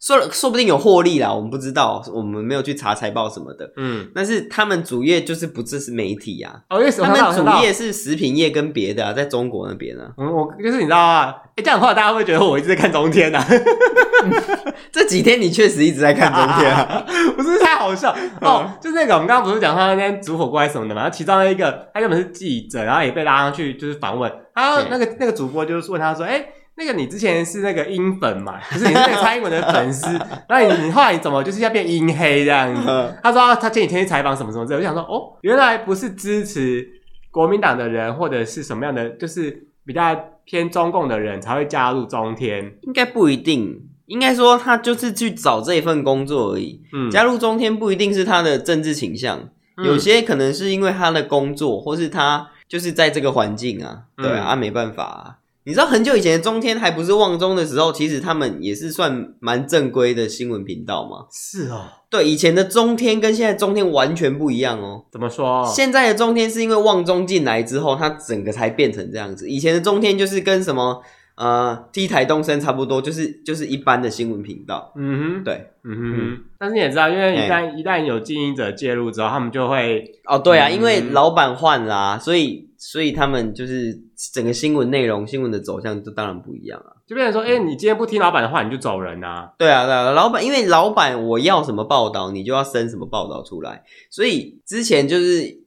[0.00, 3.68] 说说不定有获利啦，我们不知道，我们没有去查财报什么的。
[3.76, 10.12] 嗯，但是他们主业就是不只是媒体啊，哦，因为他们主业是食品业跟别的啊，在中国那边啊。
[10.16, 11.34] 嗯，我就是你知道啊？
[11.56, 13.44] 哎，这样的话大家会觉得我一直在看中天啊。
[14.92, 17.04] 这几天你确实一直在看中天啊，
[17.36, 18.70] 不是太好笑哦。
[18.80, 21.02] 就是那个我们刚刚不是讲他那天煮火锅还什么的嘛？
[21.02, 26.44] 然后其中一个他原本是记者，然后也被拉上去就是访问，然后那个那个主播就是问他说：“哎。”
[26.78, 30.16] 那个你之前是那个英粉嘛，就是你是那个蔡英文的粉丝，
[30.48, 33.18] 那你你后来你怎么就是要变英黑这样子？
[33.20, 36.88] 他说他前几天去采访什么什么之类，我就想说哦，原来不是支持
[37.32, 46.80] 国民党的人或者是什么样的，就是比较偏中共的人才会加入中天，应该不一定，应该说他就是去找这份工作而已。
[46.92, 49.48] 嗯，加入中天不一定是他的政治倾向，
[49.84, 55.34] 有些可能是因为他的工作，或是他就是在这个环境啊，对啊，没办法啊。
[55.68, 61.26] 你知道很久以前的中天还不是旺中的时候，其实他们也是算蛮正规的新闻频道吗？
[61.30, 65.04] 是哦，对，以前的中天跟现在中天完全不一样哦。
[65.12, 65.62] 怎么说？
[65.66, 69.46] 现在的中天是因为旺中进来之后，它整个才变成这样子。
[69.46, 71.02] 以前的中天就是跟什么？
[71.36, 74.90] 呃，T 台东升差不多，就是就是一般的新闻频道。
[74.96, 84.00] 嗯哼，对，嗯哼，嗯，但是你也知道，因为一旦、欸、一旦有经营者介入之后，他们就会哦，对啊，嗯、因为老板换啦，所以所以他们就是
[84.32, 86.96] 整个新闻内容、新闻的走向就当然不一样啊。
[87.06, 89.52] 就变成说，哎、欸，你今天不听老板的话，你就走人啊。
[89.58, 95.62] 对啊，对啊，老板，因为老板我要什么报道，你就要生什么报道出来，所以之前就是。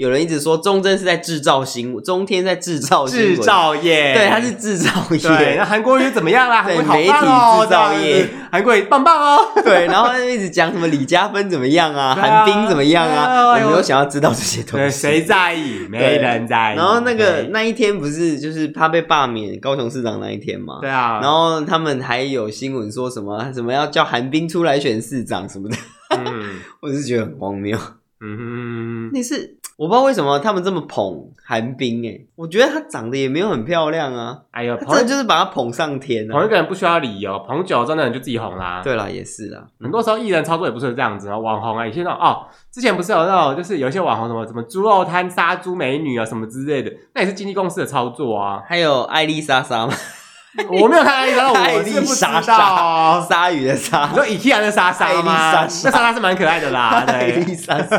[0.00, 5.18] 有人一直说中天是在制造新闻，中天在制造制造业，对，它是制造业。
[5.18, 6.62] 对，那韩国瑜怎么样啦？
[6.64, 9.52] 对，媒体制造业，韩国瑜棒棒哦。
[9.62, 14.90] 对，然后他就一直讲什么李嘉芬怎么样啊， 韩冰怎么样啊，我没有想要知道这些东西。
[14.90, 15.86] 谁在意？
[15.90, 16.76] 没人在意。
[16.78, 20.78] 然后那个那一天不是就是他被罢免高雄市长那一天嘛？
[20.80, 21.20] 对啊。
[21.20, 25.76] 然后他们还有新闻说什么什么要叫韩冰出来选市长什么的，
[26.16, 27.76] 嗯，我是觉得很荒谬。
[28.22, 29.59] 嗯哼，那是。
[29.80, 34.36] 我不知道为什么他们这么捧韩冰诶，我觉得她长得也没有很漂亮啊。
[34.50, 36.34] 哎呦，他就是把她捧上天啊。
[36.34, 38.82] 捧一个人不需要理由，捧久了真的人就自己红啦。
[38.84, 39.62] 对啦，也是啦。
[39.80, 48.62] 很多时候艺人操作也不是这样子啊，网红啊，有些那种哦，之前不是有那种就是有一些网红什么什么猪肉摊杀猪美女啊什么之类的，那也是经纪公司的操作啊。
[48.68, 49.94] 还有艾丽莎莎吗？
[50.68, 53.18] 我没有看艾丽莎， 我是不知道。
[53.26, 55.52] 鲨鱼的鲨，你说 IKEA 的莎莎吗？
[55.62, 57.02] 那莎莎是蛮可爱的啦。
[57.06, 57.96] 艾丽莎莎。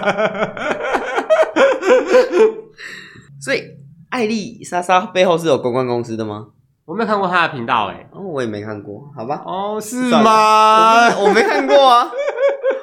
[3.41, 3.63] 所以，
[4.10, 6.47] 艾丽莎莎背后是有公关公司的吗？
[6.86, 9.41] 我没有看过她的频道，哎，哦，我也没看过，好吧？
[9.45, 11.08] 哦，是吗？
[11.17, 11.26] 我？
[11.26, 12.12] 我没看过啊。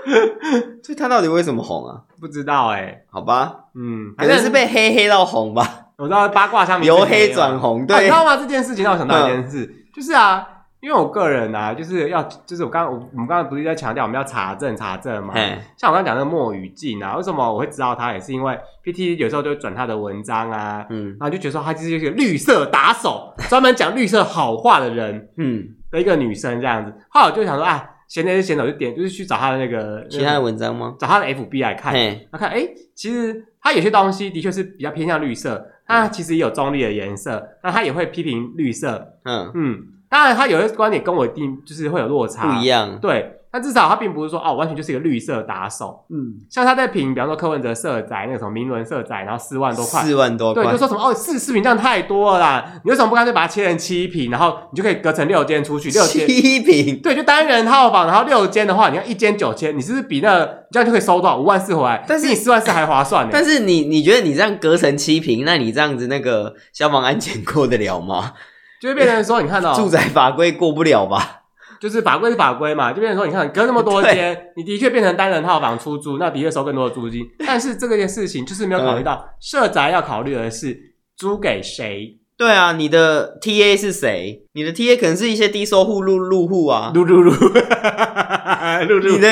[0.82, 2.02] 所以她到底为什么红啊？
[2.20, 5.86] 不知道，哎，好吧，嗯，可能是被黑黑到红吧。
[5.98, 8.36] 我知道八卦上面由黑转红，对，你知道吗？
[8.36, 10.46] 这件事情让我想到一件事，嗯、就是啊。
[10.80, 15.34] 因为我个人啊，就是要，就是我刚刚我们刚刚不是在强调我们要查证查证嘛？
[15.76, 18.12] 像我刚刚讲那个墨雨静啊，为什么我会知道他？
[18.12, 26.92] 也是因为 PT 有时候就会转他的文章啊，嗯，然后就觉得说他就是一个绿色打手，专门讲绿色好话的人， 嗯，的一个女生这样子。
[27.08, 30.94] 后来我就想说啊，闲着就闲着，就点就是去找他的那个其他的文章吗？
[30.98, 32.64] 找他的 FB 来看，嘿他看哎，
[32.94, 39.78] 其实他有些东西的确是比较偏向绿色，他其实也有中立的颜色，那他也会批评绿色，嗯嗯。
[40.08, 42.98] 嗯当然，他有些观点跟我一定就是会有落差，不一样。
[42.98, 46.02] 对，但至少他并不是说哦，完全就是一个绿色打手。
[46.08, 62.02] 嗯，像他在评，比方说柯文哲社宅那个什么名伦社宅，然后四万多块，四万多块，对，就说什么哦，四视频这样太多了啦，你为什么不干脆把它切成七平，然后你就可以隔成六间出去，六间七平，对，就单人套房，然后六间的话，你要一间九千，你是不是比那个这样就可以收多少五万四回来？
[62.08, 63.30] 但是你四万四还划算呢。
[63.30, 68.32] 但是你你觉得你这样隔成七平，那你这样子那个消防安检过得了吗？
[68.80, 71.42] 就会变成说，你看到住宅法规过不了吧？
[71.80, 77.24] 就是法规是法规嘛，就变成说，你看隔那么多间，你的确变成单人套房出租，那的确收更多的租金。
[77.46, 80.76] 但是这个件事情就是没有考虑到，社宅要考虑的是
[81.16, 82.18] 租给谁？
[82.36, 84.44] 对啊，你的 TA 是谁？
[84.52, 87.30] 你的 TA 可能是一些低收入入入户啊，入入入，
[88.88, 89.12] 入入。
[89.16, 89.28] 你的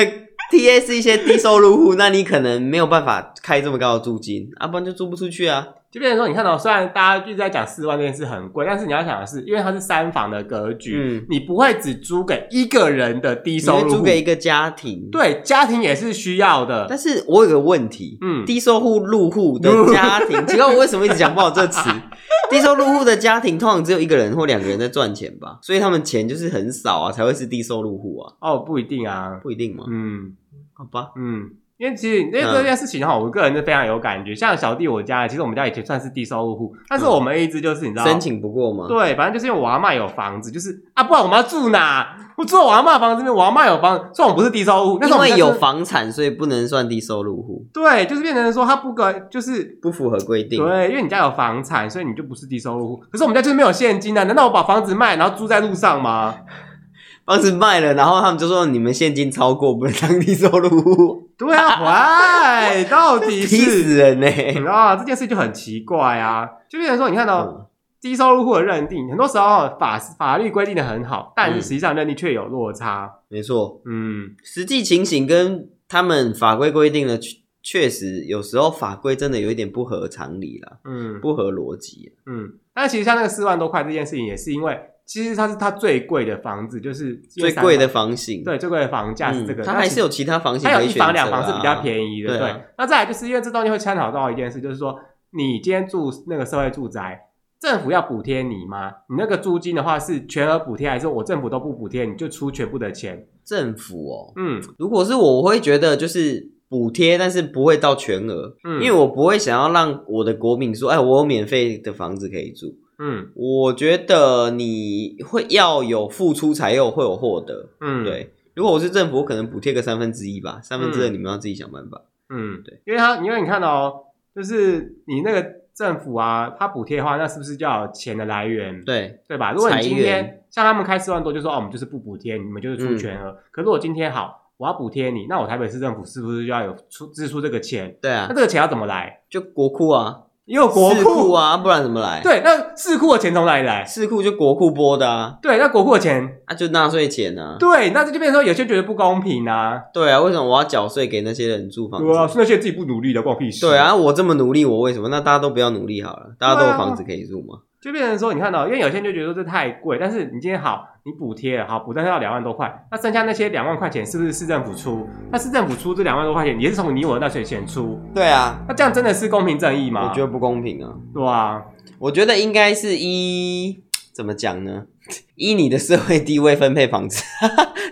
[0.51, 5.67] TA 是一些低收入户，那你可能没有办法开这么高的租金，啊，不然就租不出去啊。
[5.89, 16.85] 就变成说，你看到虽然大家一直在讲四万这件事很贵，但是你要想的是，因为它是三房的格局，嗯，你不会只租给一个人的低收入租给一个家庭，对，家庭也是需要的。
[16.89, 21.89] 但是我有个问题，嗯，低收入入户的家庭，奇怪我为什么一直讲不好这词？
[22.51, 28.33] 低收入户的家庭通常只有一个人或两个人在赚钱吧，所以他们钱就是很少啊，才会是低收入户啊。
[28.41, 30.35] 哦，不一定啊，不一定嘛，嗯，
[30.73, 31.51] 好吧，嗯。
[31.77, 34.33] 因为其实因为这件事情哈，我个人是非常有感觉。
[34.33, 38.85] 像小弟我家，其实我们家以前算是低收入户，但是我们一直就是你知道，申请不过吗？
[38.87, 42.17] 对，反正就是因为我阿妈有房子，就是啊，不然我们要住哪？
[42.35, 47.63] 我住我阿妈房子这边，我阿妈有房，虽然我不是低收入户，因为有房产，所以不能算低收入户。
[47.73, 50.63] 对，就是变成说他不可，就是不符合规定。
[50.63, 53.03] 对，因为你家有房产，所以你就不是低收入户。
[53.11, 56.35] 可是我们家就是没有现金啊，难道我把房子卖，然后住在路上吗？
[57.25, 61.26] 房子卖了，然后他们就说你们现金超过，不能当低收入户。
[61.39, 64.27] 对啊， 喂，到底是人呢？
[64.69, 67.45] 啊，这件事就很奇怪啊，就变成说，你看到。
[67.45, 67.63] 嗯
[67.99, 73.11] 低收入户的认定，很多时候法法律规定的很好，但是实际上认定却有落差。
[73.27, 82.53] 没错，嗯，实际情形跟他们法规规定的确确实有时候法规真的有一点不合常理了，嗯，不合逻辑，嗯。
[82.71, 89.63] 但其实像那个四万多块这件事情，也是因为其实它是它最贵的房子，就是最贵的房型，对，最贵的房价是这个。
[89.63, 92.55] 它还是有其他房型，它有一房两房是比较便宜的，对。
[92.77, 94.99] 那再来就是因为这东西会参考到一件事，就是说
[95.31, 97.23] 你今天住那个社会住宅。
[97.59, 98.91] 政府要补贴你吗？
[99.09, 103.25] 你那个租金的话是全额补贴，还是我政府都不补贴，你就出全部的钱？
[103.43, 118.33] 政府哦，嗯，如果是我，我会觉得就是补贴，但是不会到全额，嗯，因为我不会想要让我的国民说，哎，我有免费的房子可以住，嗯，我觉得你会要有付出才有会有获得，嗯，对。
[118.53, 124.03] 如果我是政府，我可能补贴个三分之一吧，三分之二你们要自己想办法，嗯，对，因为他，因为你看到哦，
[124.35, 125.57] 就是你那个。
[125.77, 128.83] 政府啊，他补贴的话，那是不是就要有钱的来源？
[128.83, 129.51] 对对吧？
[129.51, 133.29] 如果你今天像他们开四万多，就说哦，我们就是不补贴，你们就是出全额。
[133.29, 137.95] 嗯、可如果今天好，我要补贴你，那我台北市政府是不是就要有出支出这个钱？
[138.01, 139.21] 对啊，那这个钱要怎么来？
[139.29, 140.23] 就国库啊。
[140.47, 142.21] 也有国库啊，不然怎么来？
[142.23, 143.83] 对，那市库的钱从哪里来？
[143.83, 145.37] 市库就国库拨的啊。
[145.41, 147.55] 对，那国库的钱啊，就纳税钱呢、啊。
[147.59, 149.77] 对，那这就变成说有些觉得不公平啊。
[149.93, 152.07] 对啊，为什么我要缴税给那些人住房子？
[152.07, 153.67] 对啊，是那些自己不努力的，关我屁事。
[153.67, 155.09] 对啊，我这么努力，我为什么？
[155.09, 157.59] 那大家都不要努力好了，大家都有房子可以住嘛。
[157.87, 165.07] 就变成说，你看到，因为有些人就觉得说这太贵，但是你今天好，你补贴了，好补贴到两万多块，那剩下那些两万块钱是不是市政府出？
[165.31, 167.97] 那市政府出这两万多块钱，也是从你我的纳税钱出？
[168.13, 170.09] 对啊，那这样真的是公平正义吗？
[170.09, 170.91] 我觉得不公平啊。
[171.13, 171.63] 对啊，
[171.97, 173.81] 我觉得应该是一
[174.13, 174.83] 怎么讲呢？
[175.35, 177.23] 依你的社会地位分配房子，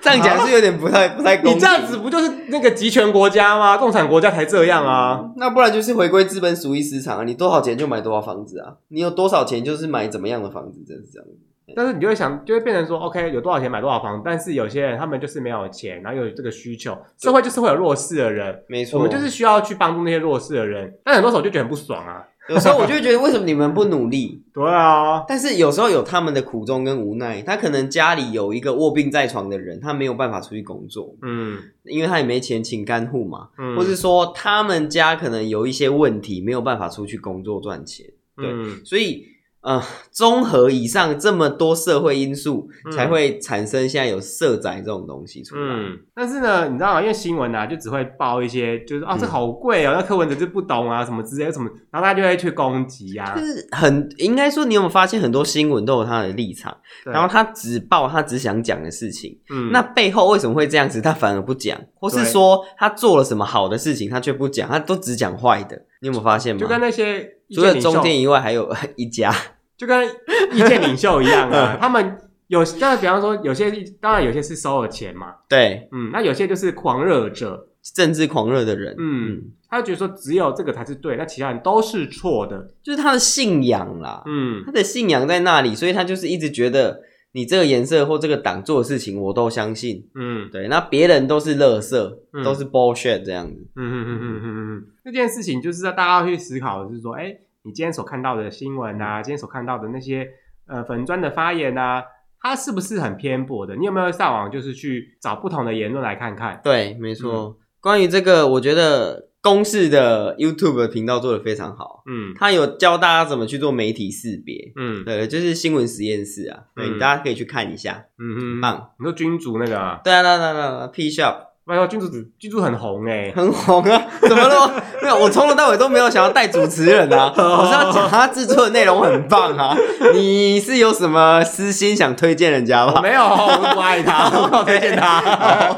[0.02, 1.56] 这样讲是有点不太不太公平。
[1.56, 3.78] 你这样子不就是那个集权国家吗？
[3.78, 5.32] 共产国家才这样啊！
[5.38, 7.24] 那不然就是回归资本主义市场啊！
[7.24, 8.74] 你多少钱就买多少房子啊！
[8.90, 11.28] 你有多少钱就是买怎么样的房子，真是这样。
[11.76, 14.22] 但是你就会想，就会变成说，OK，有多少钱买多少房子。
[14.24, 20.94] 但是有些人他们就是没有钱，然后有这个需求，社会就是会有弱势的人，没错，我们就是需要去帮助那些弱势的人。
[21.04, 22.24] 但很多时候就觉得很不爽啊。
[22.50, 24.44] 有时候我就会觉得，为什么你们不努力？
[24.54, 27.42] 对啊，但是有时候有他们的苦衷跟无奈。
[27.42, 38.06] 他可能家里有一个卧病在床的人，他没有办法出去工作，嗯，因为他也没钱请看护嘛，嗯，或是说他们家可能有一些问题，没有办法出去工作赚钱，
[38.38, 39.35] 对，嗯，所以。
[39.66, 45.62] 呃，综合以上这么多社会因素，才会产生现在有社宅这种东西出来。
[45.64, 47.02] 嗯，但是呢，你知道吗？
[47.02, 53.34] 因为新闻啊，就只会报一些，就是啊，这好贵哦，那柯文哲就不懂啊，什么之类什么，然后他就会去攻击啊。
[53.36, 59.36] 就是很应该说，你有没有发现很多新闻都有他的立场，然后他只报他只想讲的事情。
[59.50, 61.02] 嗯，那背后为什么会这样子？
[61.02, 65.76] 他反而不讲，或是说他做了什么好的事情，他却不讲，他都只讲坏的。
[66.02, 66.60] 你有没有发现吗？
[66.62, 69.34] 就跟那些除了中间以外，还有一家。
[69.78, 70.08] 就跟
[70.54, 91.98] 意见领袖一样啊， 他们有，那比方说，有些当然有些是收了钱嘛，对，嗯，那有些就是狂热者，政治狂热的人，嗯，他就觉得说只有这个才是对，那其他人都是错的，就是他的信仰啦，嗯，他的信仰在那里，所以他就是一直觉得你这个颜色或这个党做的事情我都相信，嗯，对，那别人都是垃圾，
[92.32, 97.42] 嗯、都是 bullshit 这样子，嗯嗯嗯嗯嗯嗯，这件事情就是在大家要去思考的是说，哎、欸。
[97.66, 100.28] 你今天所看到的新闻啊，今天所看到的那些
[100.68, 102.04] 呃粉砖的发言啊，
[102.40, 103.76] 它是不是很偏颇的？
[103.76, 106.62] 你有没有上网就是去找不同的言论来看看？
[106.64, 107.34] 对，没错。
[107.34, 112.04] 嗯、关于这个，我觉得公式的 YouTube 的频道做得非常好。
[112.06, 114.72] 嗯，他有教大家怎么去做媒体识别。
[114.76, 118.06] 嗯，对，就是新闻实验室啊，对，嗯、大家可以去看一下。
[118.20, 118.92] 嗯嗯，棒。
[119.00, 120.02] 你说君主那个啊？
[120.04, 121.45] 对啊，对啊，对啊，P Shop。
[121.68, 124.02] 哎呦，君主君主很红哎，很红啊！
[124.22, 124.84] 怎么了？
[125.02, 129.76] 没有，我从头到尾都没有想要带主持人啊， 我是要讲他制作的内容很棒啊。
[130.14, 133.02] 你是有什么私心想推荐人家吗？
[133.02, 135.76] 没有，我不爱他， 我推荐他。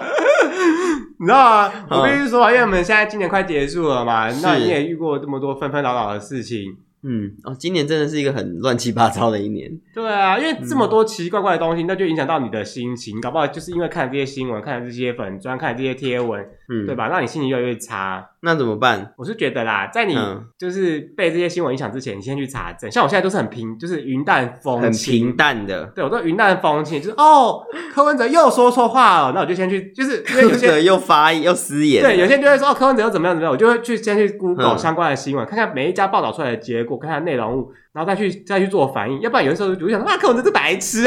[1.19, 1.71] 你知道吗？
[1.89, 6.75] 我必须说，因为我们现在今年快结束了嘛，那你也遇过这么多纷纷扰扰的事情。
[7.07, 9.71] 嗯哦，今年真的是一个很乱七八糟的一年。
[9.93, 13.21] 对啊，因为这么多奇奇怪怪的东西，那就影响到你的心情。
[13.21, 17.07] 搞不好就是因为看这些新闻，看这些粉专，看这些贴文，嗯，对吧？
[17.07, 18.29] 让你心情越来越差。
[18.47, 19.13] 那怎么办？
[19.17, 20.17] 我是觉得啦，在你
[20.57, 22.89] 就是被这些新闻影响之前，你先去查证。
[22.89, 25.85] 像我现在都是很平，就是云淡风轻，很平淡的。
[25.87, 27.61] 对，我都云淡风轻，就是哦，
[27.93, 32.01] 柯文哲又说错话了，那我就先去，就是柯文哲又发又失言。
[32.01, 37.73] 对，有些人就会说哦，柯文哲又怎么样怎么样，我就会去先去 Google 相关的新闻，看看每一家报道出来的结果，看看内容物。
[37.97, 41.03] 然后再去再去做反应，要不然有的时候我就想说，啊，柯文哲是白痴，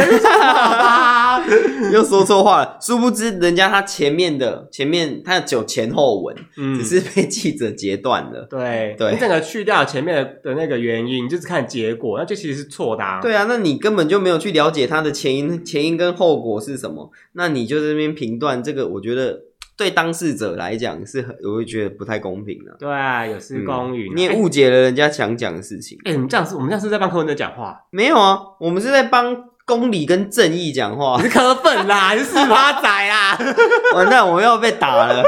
[1.94, 2.76] 又说错话了。
[2.80, 8.44] 殊不知，人家他前面的前面他有前后文，嗯，只是被记者截断了。
[8.50, 13.20] 对对，你整个去掉前面的的那个原因，就是看结果，那就其实是错的啊。
[13.22, 19.42] 对啊，那你根本就没有去了解他的前因前因跟后果是什么，那你就在这边评断这个，我觉得。
[19.80, 22.76] 对当事者来讲是很，我会觉得不太公平的。
[22.78, 25.96] 对啊，有失公允，你也误解了人家想讲的事情。
[26.04, 27.80] 哎，我们这样是，我们这样是在帮柯文哲讲话？
[27.88, 31.16] 没有啊，我们是在帮公理跟正义讲话。
[31.16, 33.38] 你是柯粉啦，你是四八仔啦！
[33.96, 35.22] 完蛋，我们要被打了，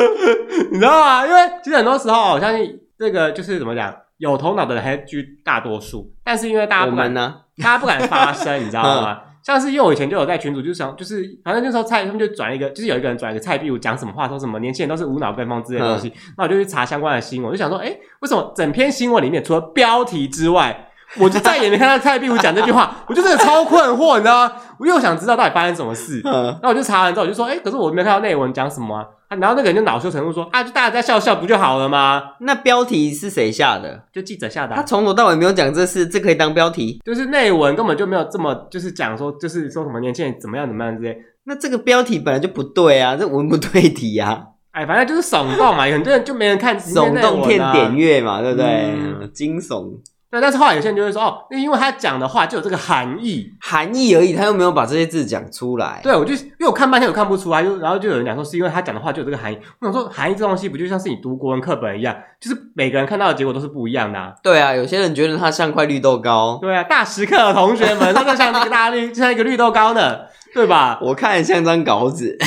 [0.72, 1.26] 你知道吗？
[1.26, 9.18] 因为其实很多时候，我相信这个就是怎么讲，有头脑的人还居大多数，但是因为大家不敢呢，大家不敢发声，你知道吗？
[9.42, 24.52] 像是因为我以前就有在群组，就想就是反正那时候蔡他们就转一个，就是有一个人转一个蔡壁如讲什么话，说什么年轻人都是无脑跟风之类的东西，那、嗯、我就去查相关的新闻，我就想说，哎、欸，为什么整篇新闻里面除了标题之外，我就再也没看到蔡壁如讲这句话，我就真的超困惑，你知道吗？
[24.78, 29.06] 我又想知道到底发生什么事，嗯，那我就查完之后我就说，哎、欸，可是我没看到内文讲什么啊。
[29.40, 34.02] 然后那个人就恼羞成怒说：“啊，就大家在笑笑不就好了吗？”那标题是谁下的？
[34.12, 34.76] 就记者下的啊。
[34.76, 37.00] 他从头到尾没有讲这事，这可以当标题？
[37.02, 41.16] 就是内文根本就没有这么，就是讲说，就是说什么年轻人怎么样怎么样之类。
[41.44, 44.38] 那这个标题本来就不对啊，这文不对题啊。
[44.72, 48.92] 哎，反正就是耸动嘛，很多人就没人看，耸动骗点阅嘛，对不对？
[48.94, 49.98] 嗯、惊悚。
[50.32, 56.00] 对，但是后来有些人就会说，哦，因为他讲的话就有这个含义，含义而已，他又没有把这些字讲出来。
[56.02, 59.58] 对，我就因为我看半天我看不出来，就然后就有人讲说，是因为他讲的话就有这个含义。
[59.78, 64.32] 我想说，含义这东西不就像是你读国文课本一样，就是每个人看到的结果都是不一样的啊。
[64.42, 66.58] 对啊，有些人觉得它像块绿豆糕。
[66.62, 70.20] 对啊，大食客的同学们，他就像那个 大绿，就像一个绿豆糕呢，
[70.54, 70.98] 对吧？
[71.02, 72.38] 我看像张稿纸。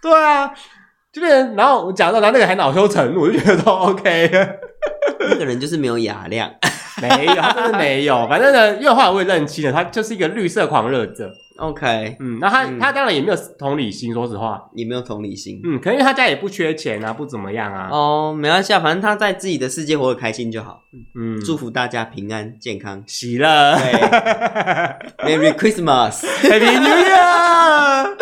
[0.00, 0.52] 对啊，
[1.12, 4.30] 这边然后我讲到，然后那个还恼羞成怒，我就觉得都 OK。
[5.18, 6.48] 那个人就是没有雅量。
[7.02, 8.26] 没有，他真的没有。
[8.28, 11.32] 反正呢，因为后来我也认清了，他就是一个绿色狂热者。
[11.56, 15.60] OK，嗯，那他、嗯、他当然也没有同理心，说实话，也没有同理心。
[15.62, 17.88] 嗯，可能因为他家也不缺钱啊，不怎么样啊。
[17.92, 20.82] 哦，没关系啊，反正他在自己的世界活得开心就好。
[21.16, 23.76] 嗯，祝福大家平安健康，喜乐。
[23.76, 23.92] 对，
[25.38, 28.16] Merry Christmas，Happy New Year。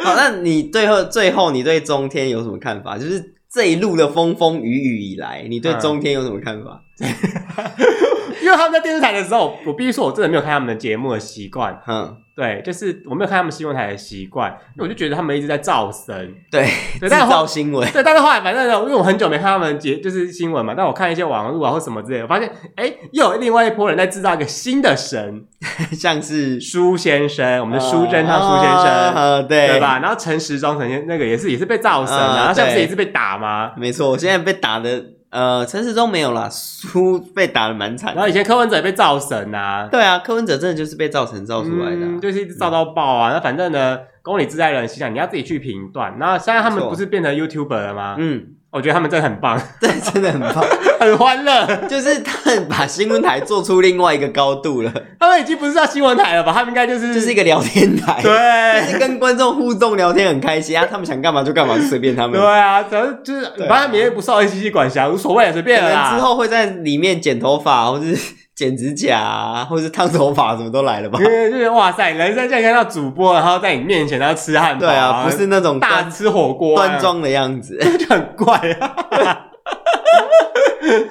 [0.02, 2.96] 好，那你最后最后你对中天有什么看法？
[2.96, 6.80] 就是这一路的风风雨雨以来，你对中天有什么看法？
[7.00, 7.08] 嗯
[8.42, 11.78] 因为他们在电视台的时候，我必须说，我真的没有看他们的节目的习惯。
[11.86, 16.34] 嗯，对，就是我没有看他们新闻台的习惯，因为我就觉得他们一直在造神。
[16.50, 16.66] 对，
[16.98, 17.88] 对，制造新闻。
[17.92, 20.72] 对，但是后来反正呢，因为我很久没看他们节，就是新闻嘛。
[20.74, 25.44] 但我看一些网络啊或什么之类的，我发现，哎，又有另外一波人在制造一个新的神，
[25.92, 29.98] 像是苏先生，我们的苏贞昌苏先生，呃，对，对吧？
[30.00, 33.72] 然后陈时中陈先那个也是也是被造神啊，然后像不是也是被打吗？
[33.76, 35.04] 没错，我现在被打的。
[35.30, 38.14] 呃，陈时中没有啦，输被打的蛮惨。
[38.14, 43.30] 然后以前柯文哲也被造神啊，对啊，柯文哲真的就是被造神造出来的，啊嗯，就是一直造到爆啊。
[43.30, 46.16] 嗯、那反正呢，公理自在人心想，你要自己去评断。
[46.18, 48.16] 那现在他们不是变成 YouTuber 了吗？
[48.18, 48.56] 嗯。
[48.72, 50.64] 我觉得他们真的很棒， 对，真的很棒，
[51.00, 51.66] 很欢乐。
[51.88, 54.92] 就是他们把新闻台做出另外一个高度了。
[55.18, 56.52] 他们已经不是叫新闻台了吧？
[56.52, 60.86] 他们应该就是就是一个聊天台，对，就是跟观众互动聊天很开心啊。
[60.88, 62.38] 他们想干嘛就干嘛，就随便他们。
[62.38, 66.12] 对啊，反正就是反正别人不受 ACC 管辖，无所谓，随便啦。
[66.14, 68.34] 之后会在里面剪头发，或者是。
[68.60, 71.18] 剪指甲啊，或者是烫头发，什么都来了吧？
[71.18, 78.94] 因为就是哇塞，人生现在看到主播，然后在你面前，然后吃汉堡，对啊，不是那种大吃火锅端庄的样子， 就很怪啊。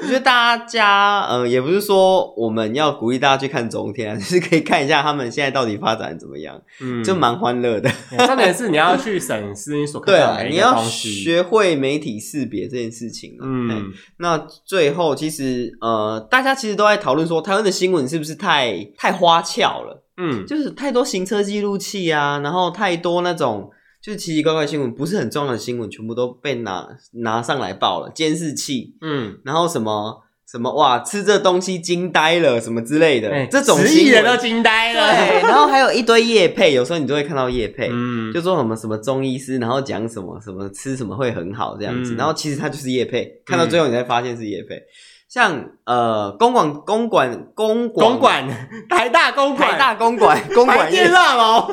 [0.02, 7.90] 我觉得大家，嗯、呃，也不是说我们要鼓励大家去看中天啊， 就是可以看一下他们现在到底发展怎么样，嗯，就蛮欢乐的。
[8.26, 13.38] 重点是你要去审视你所看到的对啊，你要学会媒体识别这件事情。
[13.42, 20.04] 嗯，那最后其实，呃，大家其实都在讨论说，台湾的新闻是不是太太花俏了？
[20.18, 23.70] 嗯，就是太多行车记录器啊，然后太多那种。
[24.02, 28.10] 就是奇奇怪怪新闻，不是很重要的新闻，全部都被拿拿上来报了。
[28.16, 35.14] 监视器，嗯，然后什么什么哇，吃这东西惊呆了，什么之类的，欸、这种十亿人都惊呆了。
[35.14, 44.76] 对， 然后还有一堆叶配，有时候你都会看到叶配，嗯，就说什么什么中医师，然后讲什么什么吃什么会很好这样子，嗯、然后其实它就是叶配，看到最后你才发现是叶配。
[44.76, 44.88] 嗯、
[45.28, 51.70] 像呃，公馆公馆公馆公馆台大公馆台大公馆公馆业大佬。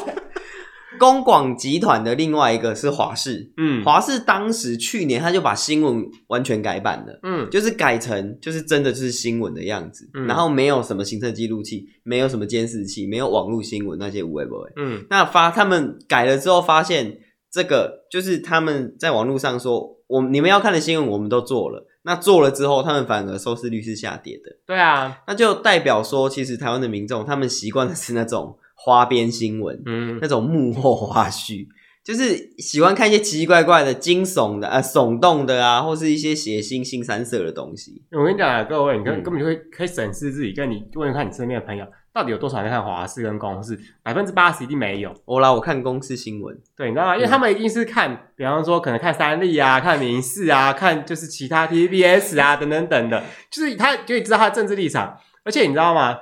[0.98, 17.18] 公广集团的另外一个是华视，嗯，华视当时去年他就把新闻完全改版了，嗯，就是改成就是真的就是新闻的样子，嗯，然后没有什么行车记录器，没有什么监视器，没有网络新闻那些无谓不谓，嗯，那发他们改了之后发现
[17.50, 28.58] 这个就是他们在网络上说我你们要看的新闻我们都做了，那做了之后他们反而收视率是下跌的，对啊，那就代表说其实台湾的民众他们习惯的是那种。
[28.76, 31.66] 花边新闻，嗯，那种幕后花絮，
[32.04, 38.02] 就是喜欢看一些奇奇怪怪的、惊悚的、呃，耸动的啊，或是一些血腥、新三色的东西。
[38.12, 43.76] 我跟你讲啊，各位，你根根本就会可以审视自己，跟你问问看你身边的朋友，到底有多少人在看华视跟公视？
[44.04, 45.12] 百分之八十一定没有。
[45.24, 47.16] 我啦，我看公视新闻，对，你知道吗？
[47.16, 56.16] 因为他们一定是看，比方说可能看三立啊， 看民视啊，看就是其他 TVBS 啊等等等的，就是他可以知道他的政治立场，而且你知道吗？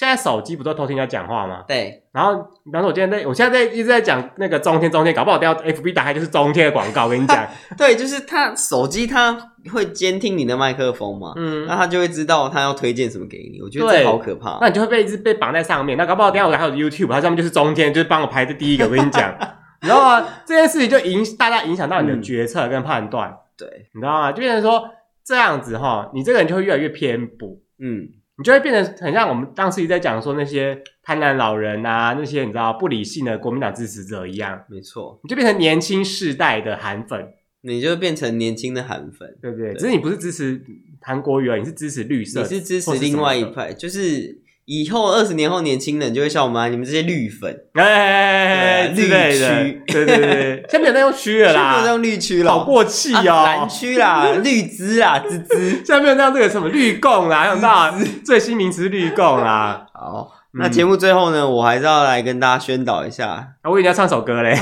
[0.00, 1.62] 现在手机不都偷听人家讲话吗？
[1.68, 2.02] 对。
[2.10, 2.34] 然后，
[2.64, 7.04] 比方说，我今天在，我现在在一直在讲那个中天，中天，搞不好等下 FB 打开就是中天的广告。
[7.04, 7.46] 我跟你讲，
[7.76, 9.30] 对，就是他手机他
[9.70, 13.60] 会监听你的麦克风嘛，嗯，那他就会知道他要推荐什么给你。
[13.60, 14.56] 我觉得这好可怕。
[14.62, 15.98] 那你就会被一直被绑在上面。
[15.98, 18.86] 那搞不好等下我还有 YouTube，它上面就是中天，就是帮我排在第一个。
[18.86, 19.30] 我跟你讲，
[19.82, 20.26] 你知道吗？
[20.46, 23.36] 这件事情就影大大影响到你的决策跟判断。
[23.54, 24.32] 对，你知道吗？
[24.32, 24.88] 就变成说
[25.22, 27.50] 这样子哈，你这个人就会越来越偏颇。
[27.78, 28.08] 嗯。
[28.40, 34.64] 你就会变得很像我们当时一直在讲说那些贪婪老人啊，那些你知道不理性的国民党支持者一样。
[34.70, 39.74] 没错，你就变成年轻世代的韩粉，你就变成年轻的韩粉，对不对？
[39.74, 40.58] 对，只是你不是支持
[41.02, 44.40] 韩国瑜，你是支持绿色，你是支持另外一派，就是。
[44.72, 57.92] 以后二十年后，年轻人就会笑我们，你们这些绿粉，哎，绿区，对对对，现在没有在用区了啦，现在没有在用绿区了，好过气哦，蓝区啦，绿枝啊，枝枝，现在没有在用这个什么绿共啦，用到
[58.24, 59.86] 最新名词绿共啦。
[59.92, 64.56] 好，那节目最后呢，我还是要来跟大家宣导一下，我以为你要唱首歌嘞，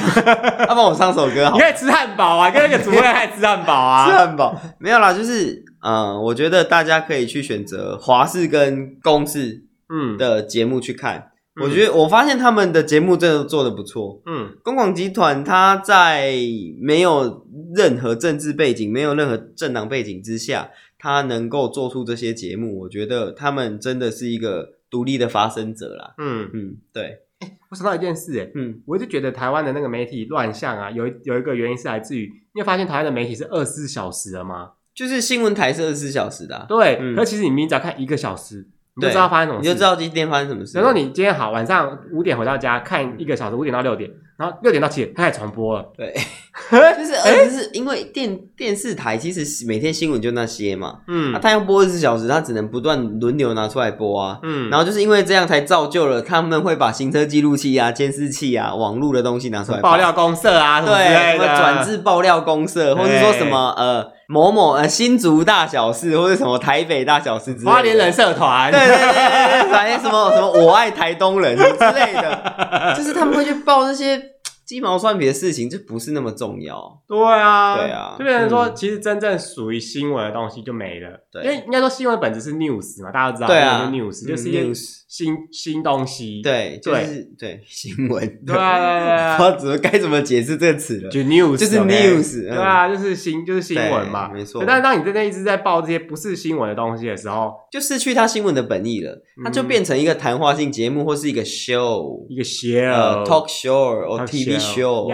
[0.61, 4.59] 要 帮我唱首歌，你可以吃汉堡啊，跟那个主播还吃汉堡啊， 吃汉堡。
[4.79, 9.68] 没有啦，就是嗯，我觉得大家可以去选择华氏跟公视。
[9.89, 14.22] 嗯的节目去看，嗯、我觉得我发现他们的节目真的做的不错。
[14.26, 16.34] 嗯，公广集团它在
[16.80, 26.14] 没有任何政治背景、没有任何政党背景之下，它能够做出这些节目，我觉得他们真的是一个独立的发声者啦。
[26.18, 27.20] 嗯嗯，对。
[27.41, 34.72] 欸，我想到一件事，欸，嗯，我一直觉得台湾的那个媒体乱象啊，有有一个原因是来自于，你有发现台湾的媒体是二十四小时的吗？
[34.93, 36.66] 就是新闻台是二十四小时的，啊。
[36.68, 38.66] 对，嗯，可其实你明明只要看一个小时。
[38.99, 40.73] 你就知道发生什么事，你就知道今天发生什么事。
[40.73, 45.85] 比如说你今天好，晚上五点回到家看一个小时，五点到六点，然后六点到七点，它开始重播了。
[45.97, 46.13] 对，
[46.71, 64.18] 就是而且是因为电电视台其实每天新闻就那些嘛，嗯，那他要播二十四小时，他只能不断轮流拿出来播啊，嗯，然后就是因为这样才造就了他们会把行车记录器啊、监视器啊、网络的东西拿出来爆料公社啊，对，什么转至爆料公社，或者说什么呃。
[64.31, 74.20] 某某呃新竹大小事，或者什么台北大小事之类的，花莲人社团，对对对对，反正什么什么我爱台东人之类的， 就是他们会去报这些。
[74.69, 77.03] 鸡毛蒜皮的事情就不是那么重要。
[77.09, 81.09] 对啊，对啊，就变成说，其实真正属于新闻的东西就没了。
[81.33, 83.47] 对，因为应该说新闻本质是 news 嘛，大家都知道。
[83.49, 84.71] 对啊，news 就是一些
[85.09, 86.43] 新新东西。
[86.43, 88.45] 对，就是对新闻。
[88.45, 91.09] 对啊，我 怎么该怎么解释这个词了？
[91.09, 92.47] 就 news，就是 news。
[92.47, 94.62] 对啊，就是新就是新闻嘛，没错。
[94.66, 99.23] 但是当你真的一直在报这些不是新闻的东西的时候，就失去它新闻的本意了。
[99.43, 105.09] 它就变成一个谈话性节目，或是一个 show，一个 show，talk show 或 TV show。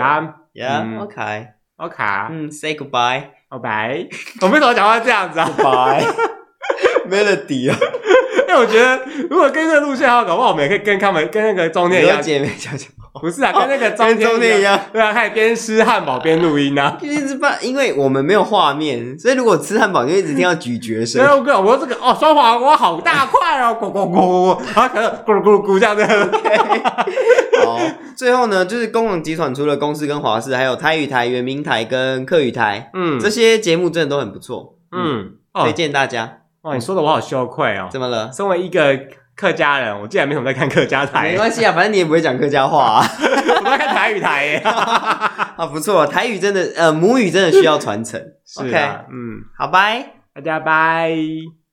[0.55, 1.47] Yeah, OK,
[1.79, 2.05] OK.
[2.31, 4.09] 嗯，Say goodbye, Bye.
[4.41, 6.05] 我为什么讲话这样子啊？Bye.
[7.11, 7.77] Melody 啊，
[8.49, 12.89] 因为我觉得如果跟这个路线好，搞不好我们也可以跟他们跟那个中天一样姐妹讲讲。
[13.21, 16.99] 不是啊，跟那个中天一样，对啊，开始边吃汉堡边录音啊。
[17.01, 21.25] 一直办，因为我们没有画面，所以如果吃汉堡，就一直听到咀嚼声。
[21.25, 26.05] 我跟我这个哦，双黄瓜好大块哦，咕咕咕，然后可能咕噜咕噜咕这样子。
[27.77, 27.85] 好，
[28.17, 36.39] 最后呢，就是公广集团除了公司跟华视，还有台语台、原明台跟客语台，嗯，这些节目真的都很不错，嗯，推荐大家。
[36.63, 37.89] 哦，你说的我好羞愧哦。
[37.91, 38.31] 怎么了？
[38.33, 38.99] 身为一个。
[39.37, 41.25] 客家人，我竟然没什么在看客家台。
[41.35, 43.03] 没关系啊，反正你也不会讲客家话啊。
[43.59, 44.57] 我在看台语台耶。
[44.59, 48.21] 啊，不错，台语真的，呃，母语真的需要传承。
[48.47, 51.17] 是啊，okay, 嗯，好，拜，大家拜。